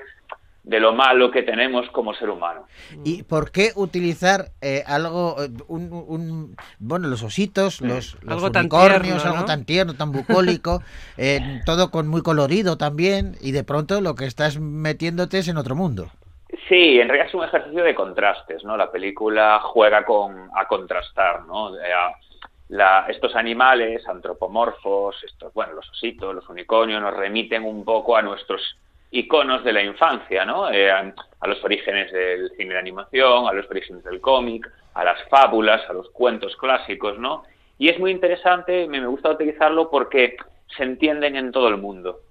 de 0.64 0.80
lo 0.80 0.94
malo 0.94 1.30
que 1.30 1.44
tenemos 1.44 1.88
como 1.92 2.16
ser 2.16 2.28
humano. 2.32 2.66
¿Y 3.04 3.22
por 3.22 3.52
qué 3.52 3.70
utilizar 3.76 4.50
eh, 4.62 4.84
algo, 4.88 5.36
eh, 5.44 5.50
un, 5.68 5.92
un- 6.08 6.56
bueno, 6.80 7.08
los 7.08 7.22
ositos, 7.22 7.82
los, 7.82 8.18
los 8.24 8.32
Algo 8.34 8.52
tan 8.52 8.62
unicornios, 8.64 9.22
tierno, 9.22 9.32
algo 9.36 9.46
tan 9.46 9.66
tierno, 9.66 9.94
tan 9.94 10.12
bucólico, 10.12 10.82
eh, 11.18 11.62
todo 11.68 11.92
con 11.92 12.08
muy 12.08 12.24
colorido 12.24 12.80
también, 12.80 13.38
y 13.42 13.52
de 13.52 13.64
pronto 13.64 14.02
lo 14.02 14.16
que 14.16 14.26
estás 14.26 14.60
metiéndote 14.60 15.38
es 15.38 15.48
en 15.50 15.58
otro 15.58 15.76
mundo? 15.76 16.10
Sí, 16.68 17.00
en 17.00 17.08
realidad 17.08 17.28
es 17.28 17.34
un 17.36 17.44
ejercicio 17.44 17.84
de 17.84 17.94
contrastes, 17.94 18.64
¿no? 18.64 18.76
La 18.76 18.92
película 18.92 19.60
juega 19.62 20.04
con, 20.04 20.50
a 20.56 20.66
contrastar, 20.68 21.44
¿no? 21.46 21.76
Eh, 21.78 21.92
la- 22.70 23.06
estos 23.08 23.36
animales 23.36 24.08
antropomorfos, 24.08 25.24
estos, 25.24 25.54
bueno, 25.54 25.74
los 25.74 25.88
ositos, 25.92 26.34
los 26.34 26.50
unicornios, 26.50 27.02
nos 27.02 27.16
remiten 27.16 27.64
un 27.64 27.86
poco 27.86 28.18
a 28.18 28.24
nuestros 28.24 28.62
iconos 29.12 29.64
de 29.64 29.74
la 29.74 29.84
infancia, 29.84 30.44
¿no? 30.44 30.72
Eh, 30.72 30.90
a, 30.92 31.14
los 31.48 31.64
orígenes 31.64 32.12
del 32.12 32.50
cine 32.58 32.74
de 32.74 32.80
animación, 32.80 33.48
a 33.48 33.54
los 33.54 33.70
orígenes 33.70 34.04
del 34.04 34.20
cómic, 34.20 34.68
a 34.96 35.04
las 35.04 35.22
fábulas, 35.30 35.88
a 35.88 35.94
los 35.94 36.10
cuentos 36.10 36.56
clásicos, 36.58 37.20
¿no? 37.20 37.44
Y 37.78 37.90
es 37.90 38.00
muy 38.00 38.10
interesante, 38.10 38.88
me 38.88 39.06
gusta 39.06 39.30
utilizarlo 39.30 39.92
porque 39.92 40.36
se 40.76 40.82
entienden 40.84 41.36
en 41.36 41.52
todo 41.52 41.68
el 41.68 41.78
mundo. 41.78 42.22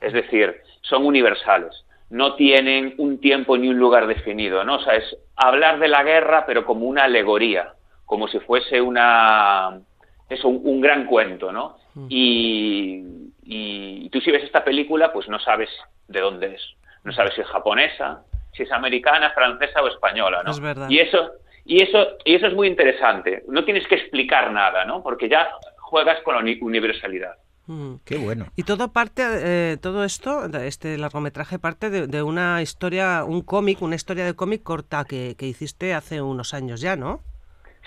Es 0.00 0.14
decir, 0.14 0.62
son 0.80 1.04
universales. 1.04 1.84
No 2.12 2.34
tienen 2.34 2.94
un 2.98 3.18
tiempo 3.20 3.56
ni 3.56 3.68
un 3.68 3.78
lugar 3.78 4.06
definido, 4.06 4.62
¿no? 4.64 4.76
O 4.76 4.80
sea, 4.80 4.94
es 4.96 5.16
hablar 5.34 5.78
de 5.78 5.88
la 5.88 6.02
guerra, 6.02 6.44
pero 6.46 6.64
como 6.66 6.86
una 6.86 7.04
alegoría, 7.04 7.72
como 8.04 8.28
si 8.28 8.38
fuese 8.40 8.80
una 8.82 9.80
eso, 10.28 10.48
un, 10.48 10.60
un 10.62 10.80
gran 10.80 11.06
cuento, 11.06 11.50
¿no? 11.52 11.76
Y, 12.10 13.02
y 13.44 14.08
tú 14.10 14.20
si 14.20 14.30
ves 14.30 14.44
esta 14.44 14.62
película, 14.64 15.12
pues 15.12 15.28
no 15.28 15.38
sabes 15.38 15.70
de 16.08 16.20
dónde 16.20 16.54
es. 16.54 16.62
No 17.04 17.12
sabes 17.12 17.34
si 17.34 17.40
es 17.40 17.46
japonesa, 17.48 18.22
si 18.52 18.62
es 18.64 18.72
americana, 18.72 19.30
francesa 19.30 19.82
o 19.82 19.88
española, 19.88 20.42
¿no? 20.44 20.50
Es 20.52 20.60
verdad. 20.60 20.88
Y 20.90 20.98
eso, 21.00 21.30
y 21.64 21.82
eso, 21.82 22.08
y 22.24 22.34
eso 22.34 22.46
es 22.46 22.54
muy 22.54 22.68
interesante. 22.68 23.42
No 23.48 23.64
tienes 23.64 23.86
que 23.88 23.94
explicar 23.96 24.50
nada, 24.52 24.84
¿no? 24.84 25.02
Porque 25.02 25.28
ya 25.28 25.48
juegas 25.78 26.20
con 26.22 26.34
la 26.34 26.40
uni- 26.40 26.58
universalidad. 26.60 27.36
Mm. 27.66 27.94
Qué 28.04 28.16
bueno. 28.18 28.46
Y 28.56 28.64
todo 28.64 28.92
parte, 28.92 29.22
eh, 29.24 29.76
todo 29.80 30.04
esto, 30.04 30.44
este 30.58 30.98
largometraje 30.98 31.58
parte 31.58 31.90
de, 31.90 32.06
de 32.08 32.22
una 32.22 32.60
historia, 32.62 33.24
un 33.24 33.42
cómic, 33.42 33.80
una 33.82 33.94
historia 33.94 34.24
de 34.24 34.34
cómic 34.34 34.62
corta 34.62 35.04
que, 35.04 35.36
que 35.38 35.46
hiciste 35.46 35.94
hace 35.94 36.20
unos 36.20 36.54
años 36.54 36.80
ya, 36.80 36.96
¿no? 36.96 37.20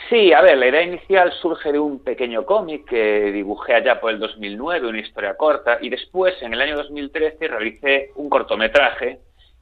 Sí, 0.09 0.33
a 0.33 0.41
ver, 0.41 0.57
la 0.57 0.67
idea 0.67 0.81
inicial 0.81 1.31
surge 1.41 1.71
de 1.71 1.79
un 1.79 1.99
pequeño 2.03 2.45
cómic 2.45 2.85
que 2.87 3.31
dibujé 3.31 3.73
allá 3.75 3.99
por 4.01 4.11
el 4.11 4.19
2009, 4.19 4.87
una 4.89 4.99
historia 4.99 5.35
corta, 5.35 5.77
y 5.81 5.89
después, 5.89 6.35
en 6.41 6.53
el 6.53 6.61
año 6.61 6.75
2013, 6.75 7.47
realicé 7.47 8.11
un 8.15 8.29
cortometraje 8.29 9.19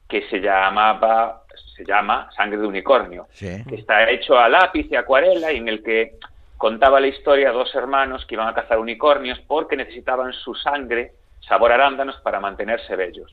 que 0.08 0.28
se 0.28 0.40
llamaba, 0.40 1.44
se 1.76 1.84
llama 1.84 2.28
Sangre 2.36 2.58
de 2.58 2.66
Unicornio, 2.66 3.26
Sí. 3.30 3.62
que 3.68 3.76
está 3.76 4.10
hecho 4.10 4.36
a 4.38 4.48
lápiz 4.48 4.86
y 4.90 4.96
acuarela 4.96 5.52
y 5.52 5.56
en 5.58 5.68
el 5.68 5.82
que 5.82 6.16
contaba 6.64 6.98
la 6.98 7.08
historia 7.08 7.48
de 7.48 7.58
dos 7.58 7.74
hermanos 7.74 8.24
que 8.24 8.36
iban 8.36 8.48
a 8.48 8.54
cazar 8.54 8.78
unicornios 8.78 9.38
porque 9.40 9.76
necesitaban 9.76 10.32
su 10.32 10.54
sangre, 10.54 11.12
sabor 11.46 11.70
arándanos, 11.70 12.16
para 12.22 12.40
mantenerse 12.40 12.96
bellos. 12.96 13.30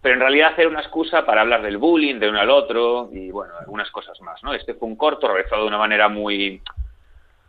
Pero 0.00 0.14
en 0.14 0.20
realidad 0.22 0.54
era 0.56 0.70
una 0.70 0.80
excusa 0.80 1.26
para 1.26 1.42
hablar 1.42 1.60
del 1.60 1.76
bullying 1.76 2.18
de 2.18 2.30
uno 2.30 2.40
al 2.40 2.48
otro 2.48 3.10
y, 3.12 3.30
bueno, 3.30 3.52
algunas 3.60 3.90
cosas 3.90 4.18
más, 4.22 4.42
¿no? 4.42 4.54
Este 4.54 4.72
fue 4.72 4.88
un 4.88 4.96
corto 4.96 5.28
realizado 5.28 5.60
de 5.60 5.68
una 5.68 5.76
manera 5.76 6.08
muy, 6.08 6.62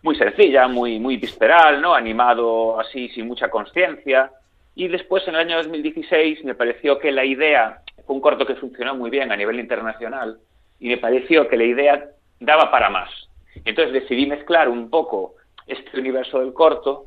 muy 0.01 0.17
sencilla, 0.17 0.67
muy, 0.67 0.99
muy 0.99 1.21
¿no? 1.79 1.95
Animado 1.95 2.77
así, 2.77 3.07
sin 3.07 3.25
mucha 3.25 3.49
conciencia. 3.49 4.29
Y 4.75 4.89
después, 4.89 5.25
en 5.29 5.35
el 5.35 5.39
año 5.39 5.55
2016, 5.55 6.43
me 6.43 6.53
pareció 6.53 6.99
que 6.99 7.13
la 7.13 7.23
idea, 7.23 7.81
fue 8.05 8.17
un 8.17 8.21
corto 8.21 8.45
que 8.45 8.55
funcionó 8.55 8.93
muy 8.93 9.09
bien 9.09 9.31
a 9.31 9.37
nivel 9.37 9.57
internacional, 9.57 10.37
y 10.81 10.89
me 10.89 10.97
pareció 10.97 11.47
que 11.47 11.55
la 11.55 11.63
idea 11.63 12.09
daba 12.41 12.69
para 12.69 12.89
más. 12.89 13.22
Entonces 13.65 13.93
decidí 13.93 14.25
mezclar 14.25 14.69
un 14.69 14.89
poco 14.89 15.35
este 15.67 15.99
universo 15.99 16.39
del 16.39 16.53
corto 16.53 17.05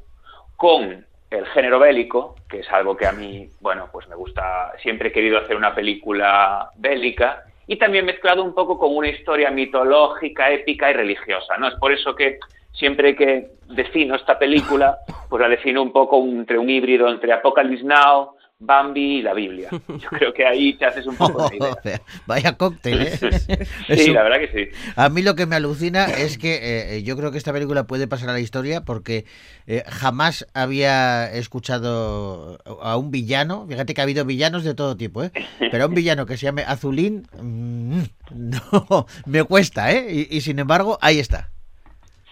con 0.56 1.04
el 1.30 1.46
género 1.46 1.78
bélico, 1.78 2.36
que 2.48 2.60
es 2.60 2.70
algo 2.70 2.96
que 2.96 3.06
a 3.06 3.12
mí, 3.12 3.48
bueno, 3.60 3.88
pues 3.92 4.08
me 4.08 4.14
gusta, 4.14 4.72
siempre 4.82 5.08
he 5.08 5.12
querido 5.12 5.38
hacer 5.38 5.56
una 5.56 5.74
película 5.74 6.70
bélica, 6.76 7.44
y 7.66 7.76
también 7.76 8.06
mezclado 8.06 8.44
un 8.44 8.54
poco 8.54 8.78
con 8.78 8.96
una 8.96 9.08
historia 9.08 9.50
mitológica, 9.50 10.50
épica 10.50 10.90
y 10.90 10.94
religiosa, 10.94 11.56
¿no? 11.58 11.66
Es 11.68 11.74
por 11.74 11.92
eso 11.92 12.14
que 12.14 12.38
siempre 12.72 13.16
que 13.16 13.48
defino 13.68 14.14
esta 14.14 14.38
película, 14.38 14.98
pues 15.28 15.42
la 15.42 15.48
defino 15.48 15.82
un 15.82 15.92
poco 15.92 16.18
entre 16.18 16.58
un 16.58 16.70
híbrido 16.70 17.08
entre 17.08 17.32
Apocalypse 17.32 17.84
Now, 17.84 18.35
Bambi 18.58 19.18
y 19.18 19.22
la 19.22 19.34
Biblia. 19.34 19.68
Yo 19.70 20.08
creo 20.08 20.32
que 20.32 20.46
ahí 20.46 20.72
te 20.74 20.86
haces 20.86 21.06
un 21.06 21.14
poco 21.16 21.46
de 21.48 21.56
idea. 21.84 22.00
Vaya 22.26 22.56
cóctel, 22.56 23.02
¿eh? 23.02 23.18
Sí, 23.86 24.08
un- 24.08 24.14
la 24.14 24.22
verdad 24.22 24.38
que 24.40 24.48
sí. 24.72 24.76
A 24.96 25.10
mí 25.10 25.22
lo 25.22 25.34
que 25.34 25.44
me 25.44 25.56
alucina 25.56 26.06
es 26.06 26.38
que 26.38 26.96
eh, 26.96 27.02
yo 27.02 27.16
creo 27.18 27.30
que 27.32 27.38
esta 27.38 27.52
película 27.52 27.86
puede 27.86 28.08
pasar 28.08 28.30
a 28.30 28.32
la 28.32 28.40
historia 28.40 28.80
porque 28.80 29.26
eh, 29.66 29.82
jamás 29.86 30.46
había 30.54 31.30
escuchado 31.32 32.58
a 32.80 32.96
un 32.96 33.10
villano, 33.10 33.66
fíjate 33.68 33.92
que 33.92 34.00
ha 34.00 34.04
habido 34.04 34.24
villanos 34.24 34.64
de 34.64 34.74
todo 34.74 34.96
tipo, 34.96 35.22
¿eh? 35.22 35.32
pero 35.70 35.84
a 35.84 35.86
un 35.88 35.94
villano 35.94 36.24
que 36.24 36.38
se 36.38 36.46
llame 36.46 36.62
Azulín, 36.62 37.26
mm, 37.40 38.00
no, 38.34 39.06
me 39.26 39.44
cuesta, 39.44 39.92
¿eh? 39.92 40.06
Y, 40.30 40.34
y 40.36 40.40
sin 40.40 40.58
embargo, 40.58 40.98
ahí 41.02 41.18
está. 41.18 41.50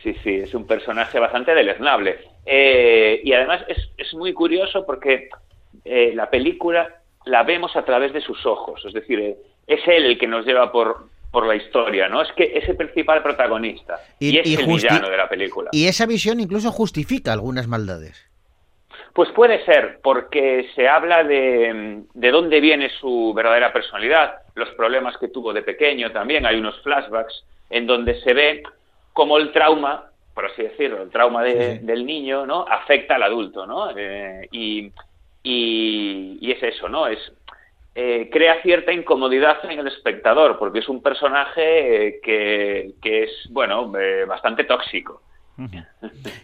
Sí, 0.03 0.15
sí, 0.23 0.35
es 0.37 0.55
un 0.55 0.67
personaje 0.67 1.19
bastante 1.19 1.55
deleznable. 1.55 2.19
Eh, 2.47 3.21
y 3.25 3.33
además 3.33 3.63
es, 3.69 3.79
es 3.97 4.13
muy 4.13 4.35
curioso 4.35 4.85
porque 4.85 5.31
eh, 5.85 6.13
la 6.15 6.31
película 6.31 6.89
la 7.27 7.43
vemos 7.43 7.75
a 7.77 7.85
través 7.85 8.13
de 8.13 8.21
sus 8.21 8.45
ojos, 8.47 8.85
es 8.85 8.93
decir, 8.93 9.19
eh, 9.21 9.37
es 9.67 9.81
él 9.87 10.05
el 10.07 10.19
que 10.19 10.27
nos 10.27 10.45
lleva 10.45 10.71
por, 10.71 11.09
por 11.31 11.47
la 11.47 11.57
historia, 11.57 12.09
¿no? 12.09 12.21
Es 12.23 12.31
que 12.33 12.53
es 12.55 12.69
el 12.69 12.77
principal 12.77 13.23
protagonista 13.23 13.99
y, 14.19 14.31
Y- 14.37 14.39
es 14.39 14.47
y 14.47 14.55
el 14.57 14.67
villano 14.67 15.09
de 15.09 15.17
la 15.17 15.29
película. 15.29 15.71
Y 15.73 15.87
esa 15.87 16.07
visión 16.07 16.39
incluso 16.41 16.71
justifica 16.71 17.33
algunas 17.33 17.67
maldades. 17.67 18.27
Pues 19.15 19.31
puede 19.31 19.65
ser, 19.65 20.01
porque 20.03 20.69
se 20.75 20.89
habla 20.89 21.23
de, 21.25 22.03
de 22.13 22.31
dónde 22.31 22.61
viene 22.61 22.91
su 23.01 23.33
verdadera 23.35 23.73
personalidad, 23.73 24.39
los 24.57 24.69
problemas 24.71 25.17
que 25.19 25.29
tuvo 25.29 25.53
de 25.53 25.63
pequeño 25.63 26.11
también, 26.13 26.45
hay 26.47 26.57
unos 26.57 26.81
flashbacks 26.83 27.45
en 27.71 27.87
donde 27.87 28.21
se 28.23 28.35
ve 28.35 28.63
cómo 29.13 29.39
el 29.39 29.53
trauma, 29.53 30.11
por 30.35 30.47
así 30.47 30.63
decirlo, 30.65 31.03
el 31.03 31.11
trauma 31.11 31.43
de- 31.45 31.75
Sí, 31.75 31.79
sí. 31.79 31.87
del 31.87 32.05
niño, 32.05 32.45
¿no? 32.45 32.67
Afecta 32.69 33.15
al 33.15 33.23
adulto, 33.23 33.67
¿no? 33.67 33.97
Eh, 33.97 34.49
y, 34.51 34.91
y, 35.45 36.39
y 36.41 36.51
es 36.51 36.63
eso, 36.63 36.89
¿no? 36.89 37.07
Es 37.07 37.19
eh, 37.95 38.29
crea 38.33 38.61
cierta 38.63 38.93
incomodidad 38.93 39.59
en 39.71 39.79
el 39.79 39.87
espectador, 39.87 40.59
porque 40.59 40.81
es 40.81 40.89
un 40.89 41.01
personaje 41.01 42.09
eh, 42.09 42.21
que, 42.21 42.95
que 43.01 43.23
es, 43.25 43.31
bueno, 43.51 43.93
eh, 43.97 44.25
bastante 44.25 44.65
tóxico. 44.65 45.23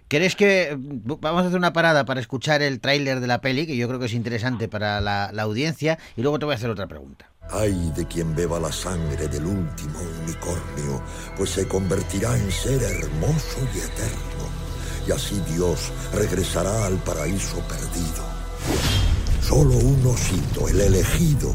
¿Crees 0.06 0.36
que 0.36 0.76
vamos 0.76 1.42
a 1.42 1.46
hacer 1.46 1.58
una 1.58 1.72
parada 1.72 2.04
para 2.04 2.20
escuchar 2.20 2.62
el 2.62 2.80
tráiler 2.80 3.18
de 3.18 3.26
la 3.26 3.40
peli, 3.40 3.66
que 3.66 3.76
yo 3.76 3.88
creo 3.88 3.98
que 3.98 4.06
es 4.06 4.14
interesante 4.14 4.68
para 4.68 5.00
la, 5.00 5.30
la 5.32 5.42
audiencia, 5.42 5.98
y 6.16 6.22
luego 6.22 6.38
te 6.38 6.44
voy 6.44 6.52
a 6.52 6.56
hacer 6.56 6.70
otra 6.70 6.86
pregunta? 6.86 7.28
Ay 7.50 7.90
de 7.96 8.06
quien 8.06 8.36
beba 8.36 8.60
la 8.60 8.70
sangre 8.70 9.26
del 9.26 9.44
último 9.44 9.98
unicornio, 10.22 11.02
pues 11.36 11.50
se 11.50 11.66
convertirá 11.66 12.36
en 12.36 12.48
ser 12.52 12.80
hermoso 12.80 13.58
y 13.74 13.78
eterno. 13.78 14.46
Y 15.08 15.10
así 15.10 15.40
Dios 15.52 15.92
regresará 16.14 16.86
al 16.86 16.98
paraíso 16.98 17.58
perdido. 17.66 18.39
Solo 19.40 19.76
un 19.76 20.06
osito, 20.06 20.68
el 20.68 20.80
elegido, 20.80 21.54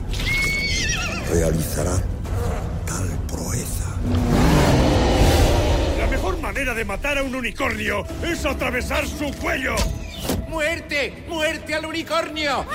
realizará 1.31 1.95
tal 2.85 3.07
proeza. 3.27 3.95
La 5.97 6.07
mejor 6.07 6.39
manera 6.41 6.73
de 6.73 6.83
matar 6.85 7.17
a 7.17 7.23
un 7.23 7.33
unicornio 7.35 8.03
es 8.21 8.45
atravesar 8.45 9.07
su 9.07 9.31
cuello. 9.41 9.75
¡Muerte! 10.49 11.25
¡Muerte 11.29 11.75
al 11.75 11.85
unicornio! 11.85 12.65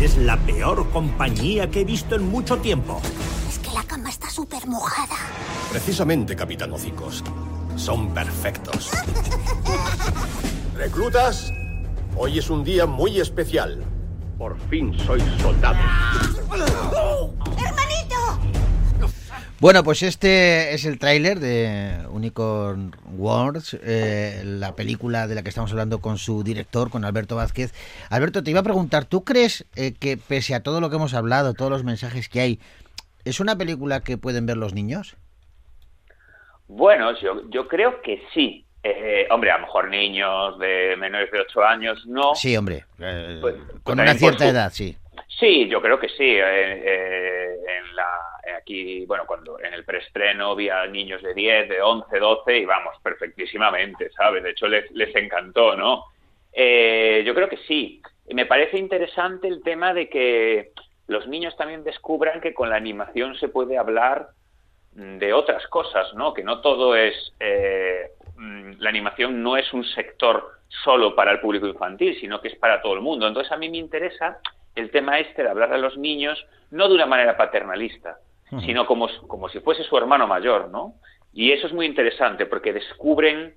Es 0.00 0.16
la 0.18 0.36
peor 0.38 0.90
compañía 0.90 1.70
que 1.70 1.80
he 1.80 1.84
visto 1.84 2.14
en 2.14 2.28
mucho 2.28 2.58
tiempo. 2.58 3.00
Es 3.48 3.58
que 3.58 3.70
la 3.70 3.82
cama 3.84 4.10
está 4.10 4.28
súper 4.28 4.66
mojada. 4.66 5.16
Precisamente, 5.70 6.36
Capitán 6.36 6.72
Hocicos. 6.72 7.22
Son 7.76 8.14
perfectos. 8.14 8.90
Reclutas, 10.76 11.52
hoy 12.16 12.38
es 12.38 12.48
un 12.48 12.64
día 12.64 12.86
muy 12.86 13.20
especial. 13.20 13.82
Por 14.38 14.58
fin 14.68 14.96
sois 14.98 15.22
soldados. 15.40 15.84
¡Hermanito! 17.58 18.14
Bueno, 19.60 19.82
pues 19.82 20.02
este 20.02 20.74
es 20.74 20.84
el 20.84 20.98
tráiler 20.98 21.40
de 21.40 22.06
Unicorn 22.10 22.94
Wars, 23.16 23.76
eh, 23.82 24.42
la 24.44 24.76
película 24.76 25.26
de 25.26 25.34
la 25.34 25.42
que 25.42 25.48
estamos 25.48 25.70
hablando 25.72 26.00
con 26.00 26.18
su 26.18 26.44
director, 26.44 26.90
con 26.90 27.04
Alberto 27.04 27.36
Vázquez. 27.36 27.72
Alberto, 28.08 28.42
te 28.42 28.50
iba 28.50 28.60
a 28.60 28.64
preguntar, 28.64 29.04
¿tú 29.04 29.24
crees 29.24 29.66
eh, 29.74 29.92
que 29.92 30.16
pese 30.16 30.54
a 30.54 30.62
todo 30.62 30.80
lo 30.80 30.90
que 30.90 30.96
hemos 30.96 31.14
hablado, 31.14 31.54
todos 31.54 31.70
los 31.70 31.84
mensajes 31.84 32.28
que 32.28 32.40
hay, 32.40 32.60
es 33.24 33.40
una 33.40 33.56
película 33.56 34.00
que 34.00 34.16
pueden 34.16 34.46
ver 34.46 34.58
los 34.58 34.74
niños? 34.74 35.16
Bueno, 36.76 37.16
yo, 37.20 37.42
yo 37.50 37.68
creo 37.68 38.02
que 38.02 38.22
sí. 38.34 38.66
Eh, 38.82 39.26
hombre, 39.30 39.50
a 39.50 39.56
lo 39.58 39.62
mejor 39.66 39.88
niños 39.88 40.58
de 40.58 40.94
menores 40.98 41.30
de 41.30 41.40
8 41.40 41.62
años 41.64 42.04
no. 42.06 42.34
Sí, 42.34 42.56
hombre, 42.56 42.84
eh, 43.00 43.38
Pues- 43.40 43.54
con 43.82 43.96
pues 43.96 43.98
una 44.00 44.14
cierta 44.14 44.44
su- 44.44 44.50
edad, 44.50 44.70
sí. 44.72 44.96
Sí, 45.38 45.68
yo 45.68 45.80
creo 45.80 45.98
que 45.98 46.08
sí. 46.08 46.36
Eh, 46.36 47.54
en 47.78 47.96
la, 47.96 48.08
aquí, 48.58 49.06
bueno, 49.06 49.24
cuando 49.26 49.58
en 49.60 49.72
el 49.72 49.84
preestreno 49.84 50.50
había 50.50 50.84
niños 50.86 51.22
de 51.22 51.32
10, 51.32 51.68
de 51.68 51.80
11, 51.80 52.18
12 52.18 52.58
y 52.58 52.64
vamos, 52.64 52.94
perfectísimamente, 53.02 54.10
¿sabes? 54.10 54.42
De 54.42 54.50
hecho, 54.50 54.66
les, 54.68 54.90
les 54.90 55.14
encantó, 55.16 55.76
¿no? 55.76 56.04
Eh, 56.52 57.22
yo 57.24 57.34
creo 57.34 57.48
que 57.48 57.58
sí. 57.68 58.02
Me 58.32 58.46
parece 58.46 58.78
interesante 58.78 59.48
el 59.48 59.62
tema 59.62 59.94
de 59.94 60.08
que 60.08 60.72
los 61.06 61.26
niños 61.28 61.56
también 61.56 61.84
descubran 61.84 62.40
que 62.40 62.52
con 62.54 62.68
la 62.70 62.76
animación 62.76 63.36
se 63.38 63.48
puede 63.48 63.76
hablar 63.78 64.28
de 64.94 65.32
otras 65.32 65.66
cosas, 65.68 66.14
¿no? 66.14 66.32
Que 66.32 66.44
no 66.44 66.60
todo 66.60 66.94
es... 66.96 67.14
eh, 67.40 68.10
mm, 68.36 68.72
la 68.78 68.90
animación 68.90 69.42
no 69.42 69.56
es 69.56 69.72
un 69.72 69.84
sector 69.84 70.52
solo 70.82 71.14
para 71.14 71.32
el 71.32 71.40
público 71.40 71.66
infantil, 71.66 72.16
sino 72.20 72.40
que 72.40 72.48
es 72.48 72.56
para 72.56 72.80
todo 72.82 72.94
el 72.94 73.00
mundo. 73.00 73.26
Entonces 73.26 73.52
a 73.52 73.56
mí 73.56 73.68
me 73.68 73.78
interesa 73.78 74.38
el 74.74 74.90
tema 74.90 75.18
este 75.18 75.42
de 75.42 75.50
hablar 75.50 75.72
a 75.72 75.78
los 75.78 75.96
niños 75.96 76.44
no 76.70 76.88
de 76.88 76.94
una 76.94 77.06
manera 77.06 77.36
paternalista, 77.36 78.18
sino 78.64 78.86
como, 78.86 79.08
como 79.26 79.48
si 79.48 79.60
fuese 79.60 79.82
su 79.84 79.96
hermano 79.96 80.26
mayor, 80.26 80.68
¿no? 80.68 80.94
Y 81.32 81.50
eso 81.50 81.66
es 81.66 81.72
muy 81.72 81.86
interesante 81.86 82.46
porque 82.46 82.72
descubren 82.72 83.54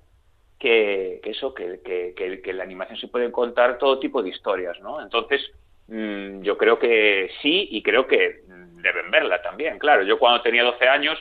que, 0.58 1.20
que 1.22 1.30
eso, 1.30 1.54
que, 1.54 1.80
que, 1.84 2.52
la 2.52 2.64
animación 2.64 2.98
se 2.98 3.08
pueden 3.08 3.30
contar 3.30 3.78
todo 3.78 4.00
tipo 4.00 4.22
de 4.22 4.30
historias, 4.30 4.80
¿no? 4.80 5.00
Entonces, 5.00 5.40
mm, 5.86 6.42
yo 6.42 6.58
creo 6.58 6.78
que 6.78 7.30
sí 7.42 7.68
y 7.70 7.82
creo 7.82 8.06
que 8.06 8.42
mm, 8.48 8.67
deben 8.82 9.10
verla 9.10 9.40
también. 9.42 9.78
Claro, 9.78 10.02
yo 10.02 10.18
cuando 10.18 10.42
tenía 10.42 10.62
12 10.64 10.88
años 10.88 11.18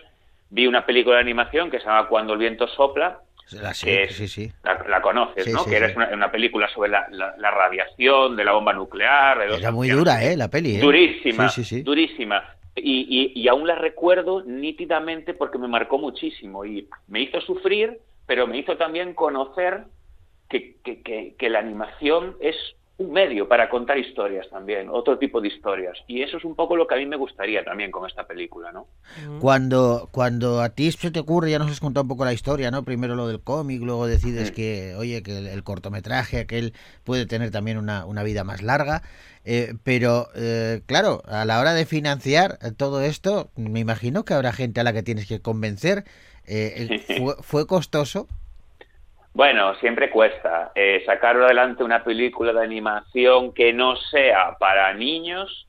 vi 0.50 0.68
una 0.68 0.86
película 0.86 1.16
de 1.16 1.22
animación 1.22 1.70
que 1.70 1.80
se 1.80 1.86
llama 1.86 2.08
Cuando 2.08 2.34
el 2.34 2.40
viento 2.40 2.68
sopla, 2.68 3.20
La, 3.52 3.74
sí, 3.74 3.86
que 3.86 4.04
es- 4.04 4.16
sí, 4.16 4.28
sí. 4.28 4.52
la, 4.64 4.84
la 4.88 5.02
conoces, 5.02 5.48
¿no? 5.54 5.66
que 5.66 5.76
era 5.78 5.92
una, 5.96 6.10
una 6.14 6.32
película 6.32 6.68
sobre 6.70 6.90
la, 6.92 7.08
la- 7.12 7.52
radiación 7.52 8.36
de 8.36 8.46
la 8.46 8.52
bomba 8.54 8.74
nuclear. 8.74 9.40
de 9.40 9.58
Era 9.58 9.72
muy 9.72 9.90
dura, 9.90 10.24
¿eh? 10.24 10.36
La 10.38 10.48
peli, 10.50 10.76
¿eh? 10.78 10.80
Durísima, 10.80 11.50
Sí, 11.50 11.64
sí, 11.64 11.76
sí. 11.78 11.84
durísima. 11.84 12.44
Y, 12.76 13.08
y- 13.36 13.42
y 13.42 13.48
aún 13.48 13.66
la 13.68 13.76
recuerdo 13.76 14.44
nítidamente 14.44 15.34
porque 15.34 15.58
me 15.58 15.68
marcó 15.68 15.98
muchísimo 15.98 16.64
y 16.66 16.88
me 17.08 17.22
hizo 17.22 17.42
sufrir, 17.42 18.00
pero 18.26 18.46
me 18.48 18.58
hizo 18.60 18.78
también 18.78 19.14
conocer 19.14 19.84
que, 20.50 20.76
que- 20.84 21.02
que- 21.02 21.36
que 21.38 21.50
la 21.50 21.60
animación 21.60 22.36
es 22.40 22.56
un 23.00 23.12
medio 23.12 23.48
para 23.48 23.70
contar 23.70 23.98
historias 24.00 24.50
también, 24.50 24.90
otro 24.90 25.20
tipo 25.20 25.40
de 25.40 25.50
historias. 25.50 25.98
Y 26.08 26.24
eso 26.24 26.38
es 26.38 26.44
un 26.44 26.56
poco 26.56 26.76
lo 26.76 26.88
que 26.88 26.96
a 26.96 26.98
mí 26.98 27.06
me 27.06 27.16
gustaría 27.16 27.64
también 27.64 27.92
con 27.92 28.08
esta 28.10 28.26
película, 28.26 28.72
¿no? 28.72 28.88
Cuando, 29.40 30.10
cuando 30.12 30.62
a 30.62 30.70
ti 30.70 30.92
se 30.92 31.12
te 31.12 31.20
ocurre, 31.20 31.52
ya 31.52 31.60
nos 31.60 31.70
has 31.72 31.80
contado 31.80 32.04
un 32.04 32.08
poco 32.08 32.26
la 32.26 32.34
historia, 32.34 32.72
¿no? 32.72 32.84
Primero 32.84 33.16
lo 33.16 33.28
del 33.28 33.40
cómic, 33.40 33.82
luego 33.84 34.08
decides 34.08 34.52
Mm. 34.52 34.54
que, 34.56 34.96
oye, 34.98 35.22
que 35.22 35.38
el, 35.38 35.48
el 35.48 35.64
cortometraje 35.64 36.40
aquel 36.40 36.74
puede 37.04 37.26
tener 37.28 37.52
también 37.52 37.78
una, 37.78 38.06
una 38.06 38.24
vida 38.24 38.44
más 38.44 38.62
larga. 38.64 39.04
eh, 39.46 39.76
pero, 39.84 40.28
eh, 40.36 40.82
claro, 40.88 41.22
a 41.28 41.46
la 41.46 41.60
hora 41.60 41.74
de 41.74 41.86
financiar 41.86 42.58
eh, 42.62 42.72
todo 42.76 43.02
esto, 43.02 43.50
me 43.56 43.80
imagino 43.80 44.26
que 44.26 44.34
habrá 44.34 44.52
gente 44.54 44.82
a 44.82 44.84
la 44.84 44.92
que 44.92 45.04
tienes 45.04 45.28
que 45.28 45.40
convencer. 45.40 46.04
Eh, 46.46 46.88
eh, 46.90 47.00
fue, 47.18 47.36
¿Fue 47.42 47.68
costoso? 47.68 48.28
Bueno, 49.38 49.76
siempre 49.76 50.10
cuesta. 50.10 50.72
Eh, 50.74 51.04
sacar 51.06 51.40
adelante 51.40 51.84
una 51.84 52.04
película 52.04 52.52
de 52.52 52.64
animación 52.64 53.54
que 53.54 53.72
no 53.72 53.96
sea 53.96 54.58
para 54.60 54.92
niños 54.96 55.68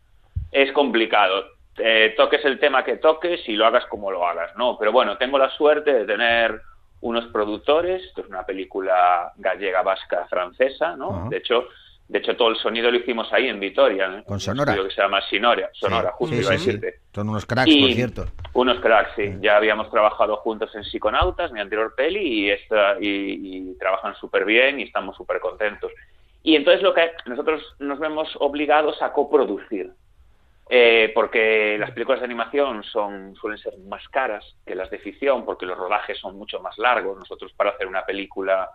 es 0.51 0.73
complicado. 0.73 1.45
Eh, 1.77 2.15
toques 2.17 2.43
el 2.47 2.59
tema 2.59 2.83
que 2.83 2.97
toques 2.97 3.47
y 3.47 3.57
lo 3.57 3.67
hagas 3.67 3.85
como 3.91 4.11
lo 4.11 4.27
hagas, 4.27 4.57
¿no? 4.57 4.79
Pero 4.79 4.91
bueno, 4.91 5.19
tengo 5.19 5.37
la 5.37 5.51
suerte 5.51 5.93
de 5.93 6.07
tener 6.07 6.63
unos 7.03 7.27
productores. 7.27 8.03
Esto 8.05 8.23
es 8.23 8.29
una 8.29 8.47
película 8.47 9.35
gallega, 9.37 9.83
vasca, 9.83 10.27
francesa, 10.31 10.97
¿no? 10.97 11.29
De 11.29 11.37
hecho, 11.37 11.69
de 12.09 12.19
hecho 12.19 12.37
todo 12.37 12.49
el 12.49 12.57
sonido 12.57 12.91
lo 12.91 12.97
hicimos 12.97 13.31
ahí 13.33 13.49
en 13.49 13.61
Vitoria, 13.61 14.07
¿eh? 14.19 14.25
Con 14.27 14.41
Sonora. 14.41 14.73
estudio 14.73 14.89
que 14.89 14.95
se 14.95 15.03
llama 15.03 15.21
Sonora, 15.29 15.71
Sonora, 15.75 16.09
Sí, 16.11 16.15
justo 16.17 16.35
sí, 16.37 16.41
iba 16.43 16.51
a 16.51 16.53
sí, 16.55 16.59
sí. 16.59 16.67
decirte. 16.73 17.01
Son 17.15 17.29
unos 17.29 17.47
cracks, 17.47 17.71
Y 17.71 17.81
por 17.83 17.93
cierto. 17.93 18.27
Unos 18.55 18.81
cracks, 18.81 19.11
sí. 19.17 19.35
Ya 19.41 19.57
habíamos 19.57 19.91
trabajado 19.91 20.37
juntos 20.39 20.75
en 20.75 20.85
Psiconautas, 20.85 21.53
mi 21.53 21.61
anterior 21.61 21.95
peli, 21.95 22.21
y, 22.47 22.51
esta, 22.51 22.97
y, 23.01 23.69
y 23.71 23.79
trabajan 23.79 24.15
súper 24.17 24.45
bien 24.45 24.81
y 24.81 24.85
estamos 24.85 25.17
súper 25.17 25.39
contentos. 25.41 25.93
Y 26.43 26.57
entonces 26.57 26.83
lo 26.83 26.95
que 26.95 27.11
nosotros 27.27 27.63
nos 27.79 27.99
vemos 27.99 28.29
obligados 28.41 29.03
a 29.03 29.13
coproducir. 29.13 29.91
Eh, 30.71 31.13
porque 31.15 31.77
las 31.79 31.93
películas 31.93 32.21
de 32.21 32.27
animación 32.27 32.85
son, 32.85 33.35
suelen 33.37 33.59
ser 33.59 33.79
más 33.89 34.07
caras 34.09 34.45
que 34.67 34.75
las 34.75 34.91
de 34.91 34.99
ficción, 34.99 35.45
porque 35.47 35.65
los 35.65 35.79
rodajes 35.79 36.19
son 36.19 36.37
mucho 36.37 36.61
más 36.61 36.77
largos. 36.79 37.19
Nosotros 37.19 37.53
para 37.55 37.71
hacer 37.71 37.87
una 37.87 38.05
película 38.05 38.69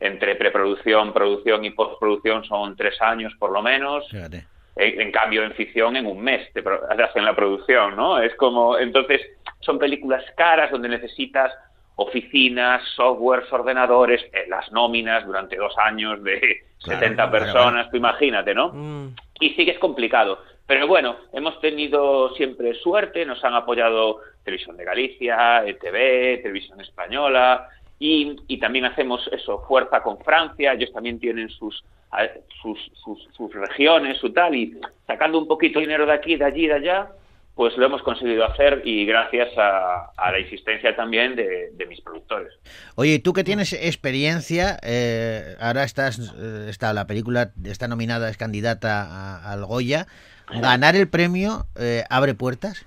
entre 0.00 0.34
preproducción, 0.36 1.12
producción 1.12 1.64
y 1.64 1.70
postproducción 1.70 2.44
son 2.44 2.76
tres 2.76 3.00
años 3.00 3.32
por 3.38 3.50
lo 3.52 3.62
menos. 3.62 4.08
Fíjate. 4.10 4.44
En, 4.76 5.00
en 5.00 5.10
cambio, 5.10 5.42
en 5.42 5.52
ficción, 5.54 5.96
en 5.96 6.04
un 6.06 6.20
mes 6.20 6.52
te 6.52 6.62
pro- 6.62 6.82
hacen 6.90 7.24
la 7.24 7.34
producción, 7.34 7.96
¿no? 7.96 8.18
Es 8.18 8.34
como, 8.34 8.76
entonces, 8.78 9.22
son 9.60 9.78
películas 9.78 10.22
caras 10.36 10.70
donde 10.70 10.88
necesitas 10.90 11.50
oficinas, 11.96 12.82
softwares, 12.94 13.50
ordenadores, 13.52 14.22
eh, 14.32 14.44
las 14.48 14.70
nóminas 14.72 15.24
durante 15.26 15.56
dos 15.56 15.72
años 15.78 16.22
de 16.22 16.40
Claro, 16.84 17.00
70 17.00 17.14
claro, 17.16 17.30
personas, 17.30 17.72
claro. 17.72 17.88
tú 17.90 17.96
imagínate, 17.96 18.54
¿no? 18.54 18.68
Mm. 18.72 19.14
y 19.40 19.48
sí 19.54 19.64
que 19.64 19.70
es 19.72 19.78
complicado. 19.78 20.38
Pero 20.66 20.86
bueno, 20.86 21.16
hemos 21.32 21.58
tenido 21.60 22.34
siempre 22.34 22.74
suerte, 22.74 23.24
nos 23.24 23.42
han 23.44 23.54
apoyado 23.54 24.20
Televisión 24.44 24.76
de 24.76 24.84
Galicia, 24.84 25.64
ETV, 25.66 26.42
Televisión 26.42 26.78
Española, 26.82 27.66
y, 27.98 28.36
y 28.46 28.58
también 28.58 28.84
hacemos 28.84 29.28
eso, 29.32 29.64
fuerza 29.66 30.02
con 30.02 30.18
Francia, 30.18 30.72
ellos 30.72 30.92
también 30.92 31.18
tienen 31.18 31.48
sus, 31.48 31.84
sus, 32.62 32.78
sus, 33.02 33.28
sus 33.36 33.54
regiones, 33.54 34.18
su 34.18 34.32
tal, 34.32 34.54
y 34.54 34.78
sacando 35.06 35.38
un 35.38 35.48
poquito 35.48 35.78
de 35.78 35.86
dinero 35.86 36.06
de 36.06 36.12
aquí, 36.12 36.36
de 36.36 36.44
allí, 36.44 36.66
de 36.66 36.74
allá, 36.74 37.08
pues 37.54 37.74
lo 37.78 37.86
hemos 37.86 38.02
conseguido 38.02 38.44
hacer 38.44 38.82
y 38.84 39.06
gracias 39.06 39.48
a, 39.56 40.10
a 40.14 40.30
la 40.30 40.40
insistencia 40.40 40.94
también 40.94 41.36
de, 41.36 41.70
de 41.72 41.86
mis 41.86 42.02
productores. 42.02 42.52
Oye, 42.96 43.18
tú 43.18 43.32
que 43.32 43.44
tienes 43.44 43.72
experiencia, 43.72 44.78
eh, 44.82 45.56
ahora 45.58 45.84
estás, 45.84 46.18
eh, 46.36 46.66
está 46.68 46.92
la 46.92 47.06
película 47.06 47.52
está 47.64 47.88
nominada, 47.88 48.28
es 48.28 48.36
candidata 48.36 49.50
al 49.50 49.64
Goya. 49.64 50.06
¿Ganar 50.48 50.96
el 50.96 51.08
premio 51.08 51.64
eh, 51.80 52.04
abre 52.10 52.34
puertas? 52.34 52.84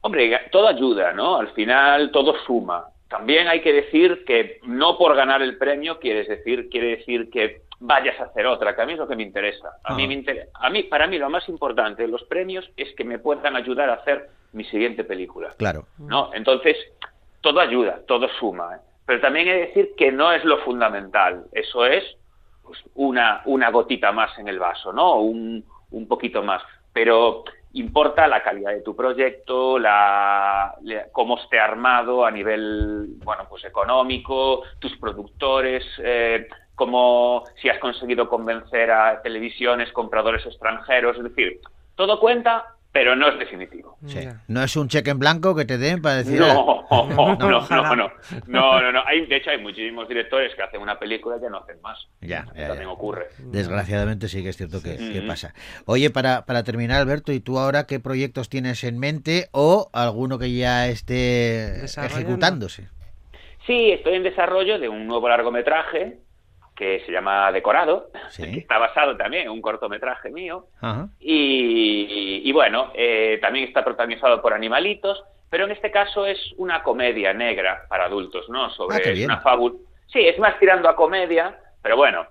Hombre, 0.00 0.40
todo 0.52 0.68
ayuda, 0.68 1.12
¿no? 1.12 1.38
Al 1.38 1.52
final 1.54 2.12
todo 2.12 2.34
suma. 2.46 2.84
También 3.08 3.48
hay 3.48 3.60
que 3.62 3.72
decir 3.72 4.24
que 4.26 4.60
no 4.64 4.98
por 4.98 5.14
ganar 5.16 5.40
el 5.42 5.56
premio 5.56 5.98
quieres 5.98 6.28
decir, 6.28 6.68
quiere 6.68 6.96
decir 6.96 7.30
que 7.30 7.62
vayas 7.80 8.18
a 8.20 8.24
hacer 8.24 8.44
otra, 8.46 8.74
que 8.74 8.82
a 8.82 8.86
mí 8.86 8.92
es 8.92 8.98
lo 8.98 9.08
que 9.08 9.16
me 9.16 9.22
interesa. 9.22 9.68
A 9.84 9.94
mí 9.94 10.02
Ajá. 10.02 10.08
me 10.08 10.14
inter- 10.14 10.48
a 10.54 10.68
mí 10.70 10.82
para 10.84 11.06
mí 11.06 11.16
lo 11.18 11.30
más 11.30 11.48
importante 11.48 12.02
de 12.02 12.08
los 12.08 12.22
premios 12.24 12.68
es 12.76 12.92
que 12.96 13.04
me 13.04 13.18
puedan 13.18 13.56
ayudar 13.56 13.88
a 13.88 13.94
hacer 13.94 14.28
mi 14.52 14.64
siguiente 14.64 15.04
película. 15.04 15.50
Claro. 15.56 15.86
¿no? 15.98 16.30
Entonces, 16.34 16.76
todo 17.40 17.60
ayuda, 17.60 18.00
todo 18.06 18.28
suma. 18.40 18.76
¿eh? 18.76 18.78
Pero 19.06 19.20
también 19.20 19.48
he 19.48 19.52
de 19.52 19.66
decir 19.68 19.90
que 19.96 20.10
no 20.12 20.32
es 20.32 20.44
lo 20.44 20.58
fundamental. 20.58 21.44
Eso 21.52 21.86
es 21.86 22.04
pues, 22.62 22.78
una, 22.94 23.42
una 23.46 23.70
gotita 23.70 24.12
más 24.12 24.36
en 24.38 24.48
el 24.48 24.58
vaso, 24.58 24.92
¿no? 24.92 25.20
Un, 25.20 25.64
un 25.92 26.08
poquito 26.08 26.42
más. 26.42 26.62
Pero 26.92 27.44
importa 27.72 28.26
la 28.26 28.42
calidad 28.42 28.72
de 28.72 28.80
tu 28.80 28.96
proyecto, 28.96 29.78
la, 29.78 30.74
cómo 31.12 31.38
esté 31.38 31.58
armado 31.58 32.24
a 32.24 32.30
nivel, 32.30 33.16
bueno, 33.24 33.46
pues 33.48 33.64
económico, 33.64 34.62
tus 34.78 34.96
productores, 34.96 35.84
eh, 36.02 36.48
cómo, 36.74 37.44
si 37.60 37.68
has 37.68 37.78
conseguido 37.78 38.28
convencer 38.28 38.90
a 38.90 39.20
televisiones, 39.22 39.92
compradores 39.92 40.46
extranjeros, 40.46 41.16
es 41.16 41.24
decir, 41.24 41.60
todo 41.94 42.20
cuenta, 42.20 42.77
pero 42.92 43.14
no 43.14 43.28
es 43.28 43.38
definitivo. 43.38 43.98
Sí. 44.06 44.20
No 44.48 44.62
es 44.62 44.74
un 44.76 44.88
cheque 44.88 45.10
en 45.10 45.18
blanco 45.18 45.54
que 45.54 45.64
te 45.64 45.78
den 45.78 46.00
para 46.00 46.16
decir. 46.16 46.40
No, 46.40 46.86
no, 46.90 47.36
no, 47.36 47.36
no, 47.36 47.96
no, 48.46 48.92
no. 48.92 49.02
Hay, 49.06 49.26
de 49.26 49.36
hecho, 49.36 49.50
hay 49.50 49.58
muchísimos 49.58 50.08
directores 50.08 50.54
que 50.54 50.62
hacen 50.62 50.80
una 50.80 50.98
película 50.98 51.36
y 51.36 51.42
ya 51.42 51.50
no 51.50 51.58
hacen 51.58 51.80
más. 51.82 51.98
Ya, 52.20 52.46
ya, 52.56 52.68
También 52.68 52.88
ya. 52.88 52.90
ocurre. 52.90 53.28
Desgraciadamente 53.38 54.28
sí 54.28 54.42
que 54.42 54.48
es 54.48 54.56
cierto 54.56 54.82
que, 54.82 54.96
que 54.96 55.22
pasa. 55.22 55.54
Oye, 55.84 56.10
para, 56.10 56.46
para 56.46 56.64
terminar, 56.64 57.00
Alberto, 57.00 57.32
¿y 57.32 57.40
tú 57.40 57.58
ahora 57.58 57.86
qué 57.86 58.00
proyectos 58.00 58.48
tienes 58.48 58.82
en 58.84 58.98
mente 58.98 59.48
o 59.52 59.90
alguno 59.92 60.38
que 60.38 60.52
ya 60.52 60.88
esté 60.88 61.84
ejecutándose? 61.84 62.88
Sí, 63.66 63.90
estoy 63.90 64.14
en 64.14 64.22
desarrollo 64.22 64.78
de 64.78 64.88
un 64.88 65.06
nuevo 65.06 65.28
largometraje 65.28 66.20
que 66.78 67.00
se 67.04 67.10
llama 67.10 67.50
Decorado, 67.50 68.08
Sí. 68.30 68.44
que 68.52 68.58
está 68.60 68.78
basado 68.78 69.16
también 69.16 69.42
en 69.44 69.50
un 69.50 69.60
cortometraje 69.60 70.30
mío. 70.30 70.66
Y, 71.18 72.42
y 72.44 72.52
bueno, 72.52 72.92
eh, 72.94 73.38
también 73.42 73.66
está 73.66 73.84
protagonizado 73.84 74.40
por 74.40 74.52
animalitos, 74.54 75.24
pero 75.50 75.64
en 75.64 75.72
este 75.72 75.90
caso 75.90 76.24
es 76.24 76.38
una 76.56 76.82
comedia 76.84 77.34
negra 77.34 77.82
para 77.88 78.04
adultos, 78.04 78.48
¿no? 78.48 78.70
Sobre 78.70 78.96
Ah, 78.98 79.24
una 79.24 79.40
fábula. 79.40 79.74
Sí, 80.06 80.20
es 80.20 80.38
más 80.38 80.58
tirando 80.60 80.88
a 80.88 80.94
comedia, 80.94 81.58
pero 81.82 81.96
bueno, 81.96 82.26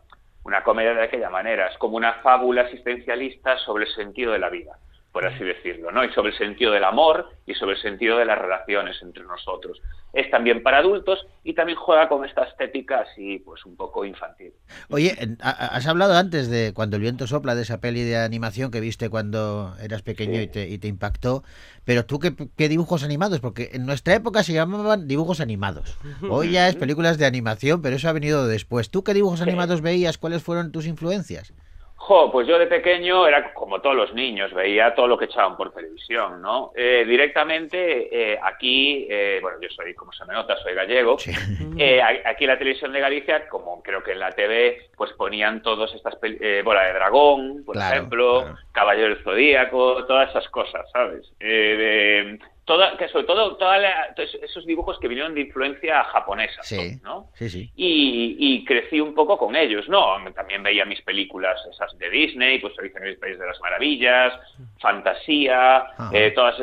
una 0.46 0.64
comedia 0.64 0.94
de 0.94 1.04
aquella 1.04 1.30
manera. 1.30 1.68
Es 1.68 1.78
como 1.78 1.98
una 1.98 2.14
fábula 2.24 2.62
existencialista 2.62 3.58
sobre 3.60 3.84
el 3.86 3.92
sentido 3.92 4.32
de 4.32 4.40
la 4.40 4.50
vida, 4.50 4.78
por 5.18 5.26
así 5.26 5.44
decirlo, 5.44 5.92
¿no? 5.92 6.06
Y 6.06 6.14
sobre 6.14 6.30
el 6.30 6.38
sentido 6.38 6.72
del 6.74 6.84
amor 6.84 7.28
y 7.48 7.56
sobre 7.56 7.74
el 7.76 7.82
sentido 7.82 8.20
de 8.20 8.26
las 8.26 8.38
relaciones 8.38 8.98
entre 9.02 9.24
nosotros. 9.24 9.82
Es 10.14 10.30
también 10.30 10.62
para 10.62 10.78
adultos 10.78 11.26
y 11.44 11.56
también 11.56 11.76
juega 11.76 12.08
con 12.08 12.24
esta 12.24 12.44
estética 12.44 13.00
así, 13.00 13.40
pues 13.40 13.66
un 13.66 13.76
poco 13.76 14.06
infantil. 14.06 14.54
Oye, 14.92 15.18
has 15.42 15.88
hablado 15.88 16.14
antes 16.16 16.52
de 16.52 16.72
Cuando 16.76 16.98
el 16.98 17.02
viento 17.02 17.26
sopla, 17.26 17.56
de 17.56 17.64
esa 17.64 17.80
peli 17.82 18.04
de 18.04 18.16
animación 18.18 18.70
que 18.70 18.80
viste 18.80 19.10
cuando 19.10 19.74
eras 19.82 20.04
pequeño 20.04 20.36
Sí. 20.36 20.42
y, 20.44 20.48
te, 20.50 20.70
y 20.70 20.78
te 20.78 20.88
impactó. 20.88 21.44
Pero 21.84 22.06
tú, 22.06 22.20
¿qué, 22.20 22.36
qué 22.56 22.70
dibujos 22.70 23.04
animados? 23.04 23.40
Porque 23.40 23.72
en 23.74 23.88
nuestra 23.88 24.14
época 24.14 24.44
se 24.44 24.54
llamaban 24.54 25.08
dibujos 25.08 25.42
animados. 25.42 25.98
Hoy 26.30 26.52
ya 26.52 26.70
es 26.70 26.76
películas 26.76 27.18
de 27.18 27.26
animación, 27.26 27.82
pero 27.82 27.96
eso 27.96 28.08
ha 28.08 28.14
venido 28.14 28.46
después. 28.46 28.92
¿Tú 28.92 29.04
qué 29.04 29.16
dibujos 29.16 29.40
Sí. 29.40 29.46
animados 29.50 29.82
veías? 29.82 30.20
¿Cuáles 30.20 30.44
fueron 30.44 30.72
tus 30.72 30.86
influencias? 30.86 31.54
Jo, 32.00 32.32
pues 32.32 32.48
yo 32.48 32.58
de 32.60 32.68
pequeño 32.68 33.28
era 33.28 33.54
como 33.54 33.82
todos 33.82 33.96
los 33.96 34.14
niños, 34.14 34.54
veía 34.54 34.94
todo 34.94 35.08
lo 35.08 35.18
que 35.18 35.26
echaban 35.26 35.58
por 35.58 35.74
televisión, 35.74 36.42
¿no? 36.42 36.72
Eh, 36.76 37.04
directamente 37.08 38.34
eh, 38.34 38.40
aquí, 38.42 39.08
eh, 39.10 39.40
bueno, 39.42 39.58
yo 39.60 39.68
soy, 39.70 39.94
como 39.96 40.14
se 40.14 40.24
me 40.26 40.34
nota, 40.34 40.56
soy 40.58 40.74
gallego. 40.74 41.18
Sí. 41.20 41.32
Eh, 41.80 42.02
aquí 42.02 42.46
en 42.46 42.50
la 42.50 42.58
televisión 42.58 42.92
de 42.94 43.00
Galicia, 43.00 43.48
como 43.50 43.84
creo 43.84 44.02
que 44.04 44.14
en 44.14 44.20
la 44.20 44.32
TV, 44.32 44.90
pues 44.96 45.12
ponían 45.14 45.62
todas 45.62 45.94
estas 45.94 46.18
eh, 46.24 46.62
Bola 46.64 46.84
de 46.86 46.94
Dragón, 46.94 47.64
por 47.66 47.76
Claro, 47.76 47.96
ejemplo, 47.96 48.42
claro. 48.42 48.58
Caballero 48.72 49.10
del 49.10 49.24
Zodíaco, 49.24 50.06
todas 50.06 50.30
esas 50.30 50.48
cosas, 50.50 50.90
¿sabes? 50.92 51.32
Eh, 51.40 52.38
de, 52.38 52.40
toda, 52.68 52.98
que 52.98 53.08
sobre 53.08 53.24
todo 53.26 53.56
toda 53.56 53.78
la- 53.80 54.14
todos 54.14 54.36
esos 54.44 54.66
dibujos 54.66 55.00
que 55.00 55.08
vinieron 55.08 55.34
de 55.34 55.42
influencia 55.42 56.04
japonesa, 56.04 56.62
Sí, 56.64 57.00
¿no? 57.02 57.30
sí, 57.34 57.50
sí. 57.50 57.72
y, 57.78 58.36
y 58.40 58.66
crecí 58.66 59.00
un 59.00 59.16
poco 59.16 59.38
con 59.38 59.56
ellos, 59.56 59.88
¿no? 59.88 60.18
También 60.36 60.62
veía 60.64 60.84
mis 60.86 61.02
películas 61.02 61.58
esas 61.72 61.98
de 61.98 62.10
Disney, 62.10 62.60
pues 62.60 62.78
Alicia 62.78 63.00
en 63.00 63.08
el 63.08 63.18
País 63.18 63.40
de 63.40 63.48
las 63.48 63.60
Maravillas, 63.62 64.34
Fantasía, 64.80 65.86
eh, 66.12 66.32
todas, 66.36 66.56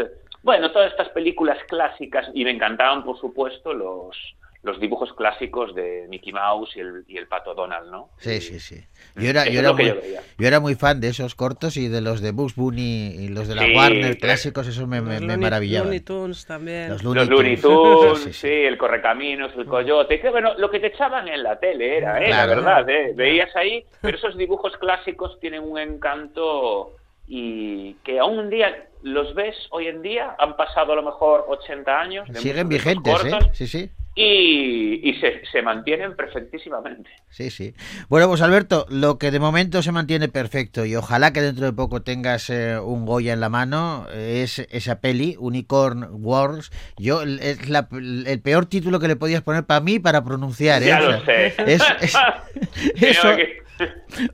bueno, 0.43 0.71
todas 0.71 0.91
estas 0.91 1.09
películas 1.09 1.59
clásicas 1.69 2.29
y 2.35 2.45
me 2.45 2.51
encantaban, 2.51 3.05
por 3.05 3.19
supuesto, 3.19 3.73
los 3.73 4.17
los 4.65 4.81
dibujos 4.81 5.13
clásicos 5.13 5.75
de 5.75 6.07
Mickey 6.09 6.33
Mouse 6.33 6.75
y 6.77 6.81
el, 6.81 7.05
y 7.07 7.19
el 7.19 7.29
pato 7.29 7.55
Donald, 7.55 7.91
¿no? 7.91 8.09
Sí, 8.17 8.41
sí, 8.41 8.59
sí. 8.59 8.83
Yo 9.15 9.29
era, 9.29 9.43
Eso 9.43 9.53
yo 9.53 9.61
era, 9.61 9.73
muy, 9.75 9.95
yo 10.39 10.47
era 10.49 10.59
muy 10.59 10.75
fan 10.75 11.01
de 11.01 11.09
esos 11.09 11.35
cortos 11.35 11.77
y 11.77 11.89
de 11.89 12.01
los 12.01 12.21
de 12.23 12.33
Bugs 12.33 12.57
Bunny 12.57 13.09
y 13.15 13.29
los 13.29 13.47
de 13.47 13.55
la 13.57 13.63
Sí, 13.67 13.77
Warner 13.77 14.19
clásicos, 14.19 14.67
esos 14.67 14.89
me, 14.89 15.01
me, 15.03 15.13
Los 15.15 15.21
me 15.23 15.35
Looney- 15.35 15.41
maravillaban. 15.43 15.89
Looney 15.89 16.01
Tunes 16.01 16.47
también. 16.47 16.89
Los 16.89 17.05
Los 17.05 17.29
Looney 17.29 17.57
Tunes, 17.59 18.21
sí, 18.37 18.49
el 18.49 18.79
Correcaminos, 18.79 19.53
el 19.57 19.67
Coyote, 19.67 20.19
que 20.19 20.31
bueno, 20.31 20.55
lo 20.57 20.71
que 20.71 20.81
te 20.81 20.87
echaban 20.89 21.29
en 21.29 21.43
la 21.43 21.59
tele 21.61 21.99
era, 21.99 22.23
¿eh? 22.23 22.27
Claro. 22.27 22.49
la 22.49 22.55
verdad, 22.83 22.89
¿eh? 22.89 23.13
veías 23.15 23.55
ahí, 23.55 23.85
pero 24.01 24.17
esos 24.17 24.37
dibujos 24.37 24.75
clásicos 24.79 25.39
tienen 25.41 25.63
un 25.63 25.79
encanto 25.79 26.97
y 27.27 27.95
que 28.05 28.19
aún 28.19 28.39
un 28.39 28.51
día 28.51 28.87
los 29.03 29.35
ves 29.35 29.55
hoy 29.71 29.89
en 29.89 30.01
día, 30.01 30.35
han 30.39 30.57
pasado 30.57 30.95
a 30.95 30.97
lo 30.97 31.03
mejor 31.03 31.45
80 31.49 32.01
años. 32.01 32.29
de 32.29 32.41
Siguen 32.41 32.69
vigentes, 32.71 33.25
¿eh? 33.27 33.39
Sí, 33.53 33.67
sí. 33.67 33.91
Y, 34.17 35.01
y 35.11 35.15
se, 35.21 35.43
se 35.51 35.61
mantienen 35.63 36.15
perfectísimamente. 36.15 37.11
Sí, 37.31 37.51
sí. 37.51 37.75
Bueno, 38.09 38.29
pues 38.29 38.43
Alberto, 38.43 38.87
lo 38.89 39.19
que 39.19 39.33
de 39.33 39.41
momento 39.41 39.83
se 39.83 39.91
mantiene 39.91 40.29
perfecto 40.29 40.85
y 40.85 40.95
ojalá 40.95 41.33
que 41.33 41.41
dentro 41.41 41.67
de 41.67 41.73
poco 41.73 42.03
tengas 42.03 42.49
eh, 42.49 42.79
un 42.79 43.07
Goya 43.07 43.33
en 43.33 43.41
la 43.41 43.49
mano 43.49 44.07
eh, 44.13 44.43
es 44.45 44.61
esa 44.71 45.01
peli, 45.01 45.35
Unicorn 45.41 46.07
Wars. 46.13 46.71
Yo 46.97 47.23
es 47.23 47.69
la- 47.69 47.89
el 47.91 48.41
peor 48.41 48.67
título 48.67 49.01
que 49.01 49.09
le 49.09 49.17
podías 49.17 49.43
poner 49.43 49.65
para 49.65 49.81
mí 49.81 49.99
para 49.99 50.23
pronunciar. 50.23 50.83
¿eh? 50.85 50.87
Ya 50.87 51.01
O 51.03 51.11
lo 51.11 51.25
sea, 51.25 51.51
sé. 51.51 51.55
Es, 51.67 51.83
es- 52.01 52.17
Creo 52.97 53.11
eso, 53.11 53.37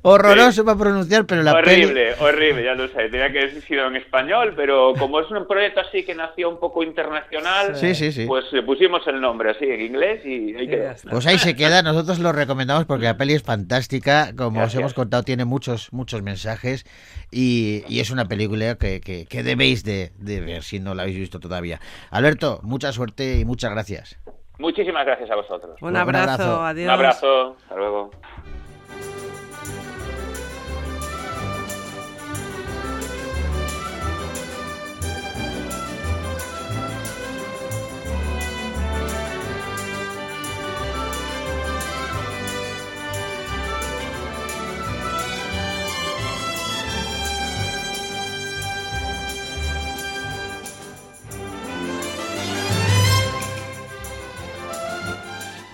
horroroso 0.02 0.64
para 0.66 0.78
pronunciar, 0.78 1.24
pero 1.24 1.42
la 1.42 1.62
peli... 1.62 1.84
horrible, 1.84 2.14
horrible, 2.20 2.64
ya 2.64 2.74
lo 2.74 2.88
sé. 2.88 3.08
Tenía 3.08 3.32
que 3.32 3.38
haber 3.38 3.62
sido 3.62 3.86
en 3.86 3.96
español, 3.96 4.52
pero 4.54 4.92
como 4.98 5.18
es 5.20 5.30
un 5.30 5.46
proyecto 5.46 5.80
así 5.80 6.04
que 6.04 6.14
nació 6.14 6.50
un 6.50 6.60
poco 6.60 6.82
internacional, 6.82 7.74
Sí, 7.76 7.94
sí, 7.94 8.12
sí. 8.12 8.26
pues 8.26 8.44
le 8.52 8.62
pusimos 8.62 9.06
el 9.06 9.18
nombre 9.20 9.50
así 9.52 9.64
en 9.74 9.80
inglés 9.82 10.20
y 10.24 10.54
ahí 10.56 10.68
quedó. 10.68 10.92
Pues 11.10 11.26
ahí 11.26 11.38
se 11.38 11.54
queda, 11.56 11.82
nosotros 11.82 12.18
lo 12.18 12.32
recomendamos 12.32 12.84
porque 12.86 13.04
la 13.06 13.16
peli 13.16 13.34
es 13.34 13.42
fantástica, 13.42 14.32
como 14.36 14.62
os 14.62 14.74
hemos 14.74 14.94
contado, 14.94 15.22
tiene 15.22 15.44
muchos 15.44 15.92
muchos 15.92 16.22
mensajes 16.22 16.84
y, 17.30 17.82
y 17.88 18.00
es 18.00 18.10
una 18.10 18.26
película 18.28 18.74
que, 18.76 19.00
que- 19.00 19.26
que 19.26 19.42
debéis 19.42 19.84
de, 19.84 20.12
de 20.18 20.40
ver 20.40 20.62
si 20.62 20.80
no 20.80 20.94
la 20.94 21.02
habéis 21.02 21.18
visto 21.18 21.40
todavía. 21.40 21.80
Alberto, 22.10 22.60
mucha 22.62 22.92
suerte 22.92 23.38
y 23.38 23.44
muchas 23.44 23.70
gracias. 23.70 24.16
Muchísimas 24.58 25.06
gracias 25.06 25.30
a 25.30 25.36
vosotros. 25.36 25.80
Un 25.80 25.88
Un 25.90 25.96
abrazo, 25.96 26.30
abrazo. 26.32 26.64
adiós. 26.64 26.84
Un 26.86 26.90
abrazo, 26.90 27.56
hasta 27.62 27.76
luego. 27.76 28.10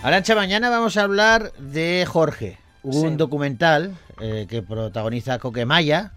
Arancha, 0.07 0.35
mañana 0.35 0.69
vamos 0.69 0.95
a 0.95 1.03
hablar 1.03 1.51
de 1.59 2.05
Jorge, 2.07 2.57
un 2.81 2.93
Sí. 2.93 3.15
documental 3.17 3.97
eh, 4.21 4.45
que 4.49 4.61
protagoniza 4.61 5.37
Coquemaya 5.37 6.13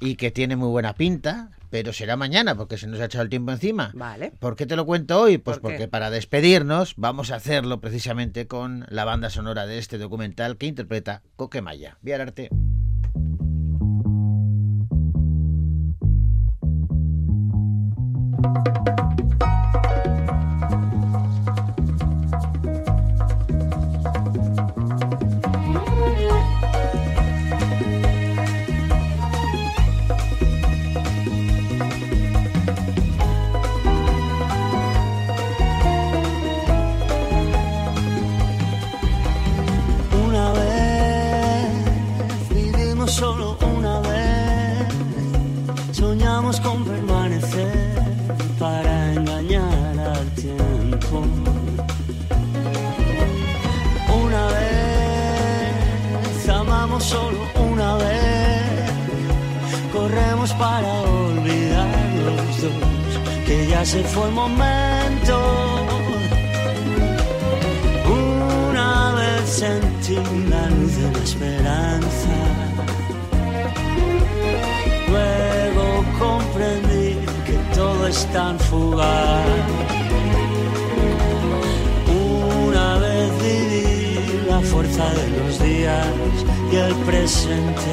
y 0.00 0.16
que 0.16 0.32
tiene 0.32 0.56
muy 0.56 0.66
buena 0.70 0.94
pinta, 0.94 1.50
pero 1.70 1.92
será 1.92 2.16
mañana 2.16 2.56
porque 2.56 2.76
se 2.78 2.88
nos 2.88 2.98
ha 2.98 3.04
echado 3.04 3.22
el 3.22 3.30
tiempo 3.30 3.52
encima. 3.52 3.92
Vale. 3.94 4.32
¿Por 4.40 4.56
qué 4.56 4.66
te 4.66 4.74
lo 4.74 4.84
cuento 4.86 5.20
hoy? 5.20 5.38
Pues 5.38 5.58
¿Por 5.58 5.70
qué? 5.70 5.76
porque 5.76 5.86
para 5.88 6.10
despedirnos 6.10 6.94
vamos 6.96 7.30
a 7.30 7.36
hacerlo 7.36 7.80
precisamente 7.80 8.48
con 8.48 8.84
la 8.88 9.04
banda 9.04 9.30
sonora 9.30 9.66
de 9.66 9.78
este 9.78 9.98
documental 9.98 10.56
que 10.56 10.66
interpreta 10.66 11.22
Coquemaya. 11.36 11.96
Viararte. 12.02 12.48
Una 18.38 18.62
vez 18.84 18.97
Una 68.10 69.14
vez 69.14 69.48
sentí 69.48 70.16
la 70.48 70.70
luz 70.70 70.96
de 70.96 71.12
la 71.12 71.18
esperanza, 71.18 72.36
luego 75.10 76.04
comprendí 76.18 77.16
que 77.44 77.56
todo 77.74 78.06
es 78.06 78.24
tan 78.32 78.58
fugaz. 78.58 79.46
Una 82.66 82.98
vez 82.98 83.30
viví 83.42 84.48
la 84.48 84.60
fuerza 84.60 85.04
de 85.10 85.28
los 85.38 85.62
días 85.62 86.06
y 86.72 86.76
el 86.76 86.94
presente, 87.04 87.92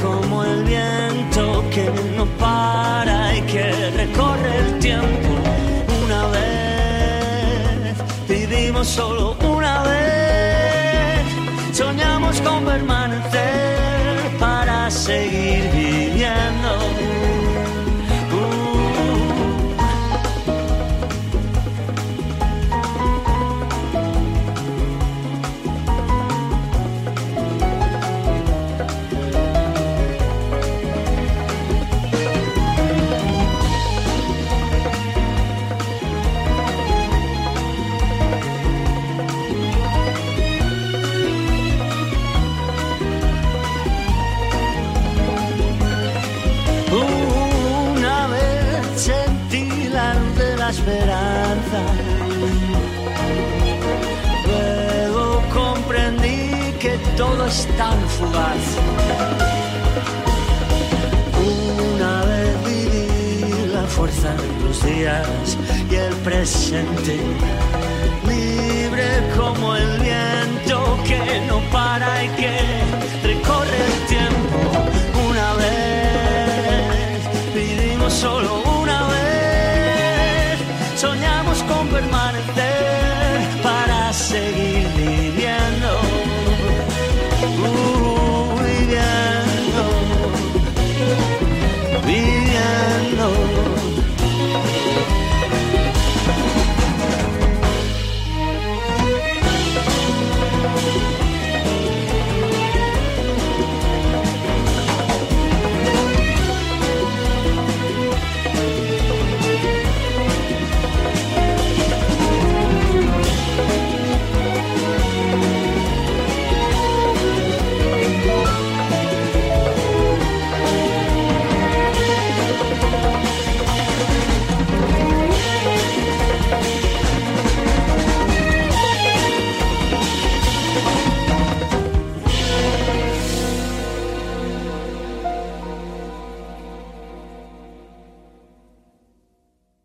como 0.00 0.44
el 0.44 0.64
viento 0.64 1.64
que 1.70 1.90
no 2.16 2.26
para 2.38 3.36
y 3.36 3.40
que 3.42 3.90
recorre 3.90 4.58
el 4.58 4.78
tiempo. 4.78 5.30
Una 6.04 6.26
vez 6.28 7.94
vivimos 8.28 8.86
solo 8.88 9.36
una 9.42 9.82
vez, 9.82 11.22
soñamos 11.72 12.40
con 12.40 12.64
permanecer 12.64 14.38
para 14.38 14.90
seguir 14.90 15.70
viviendo. 15.72 17.21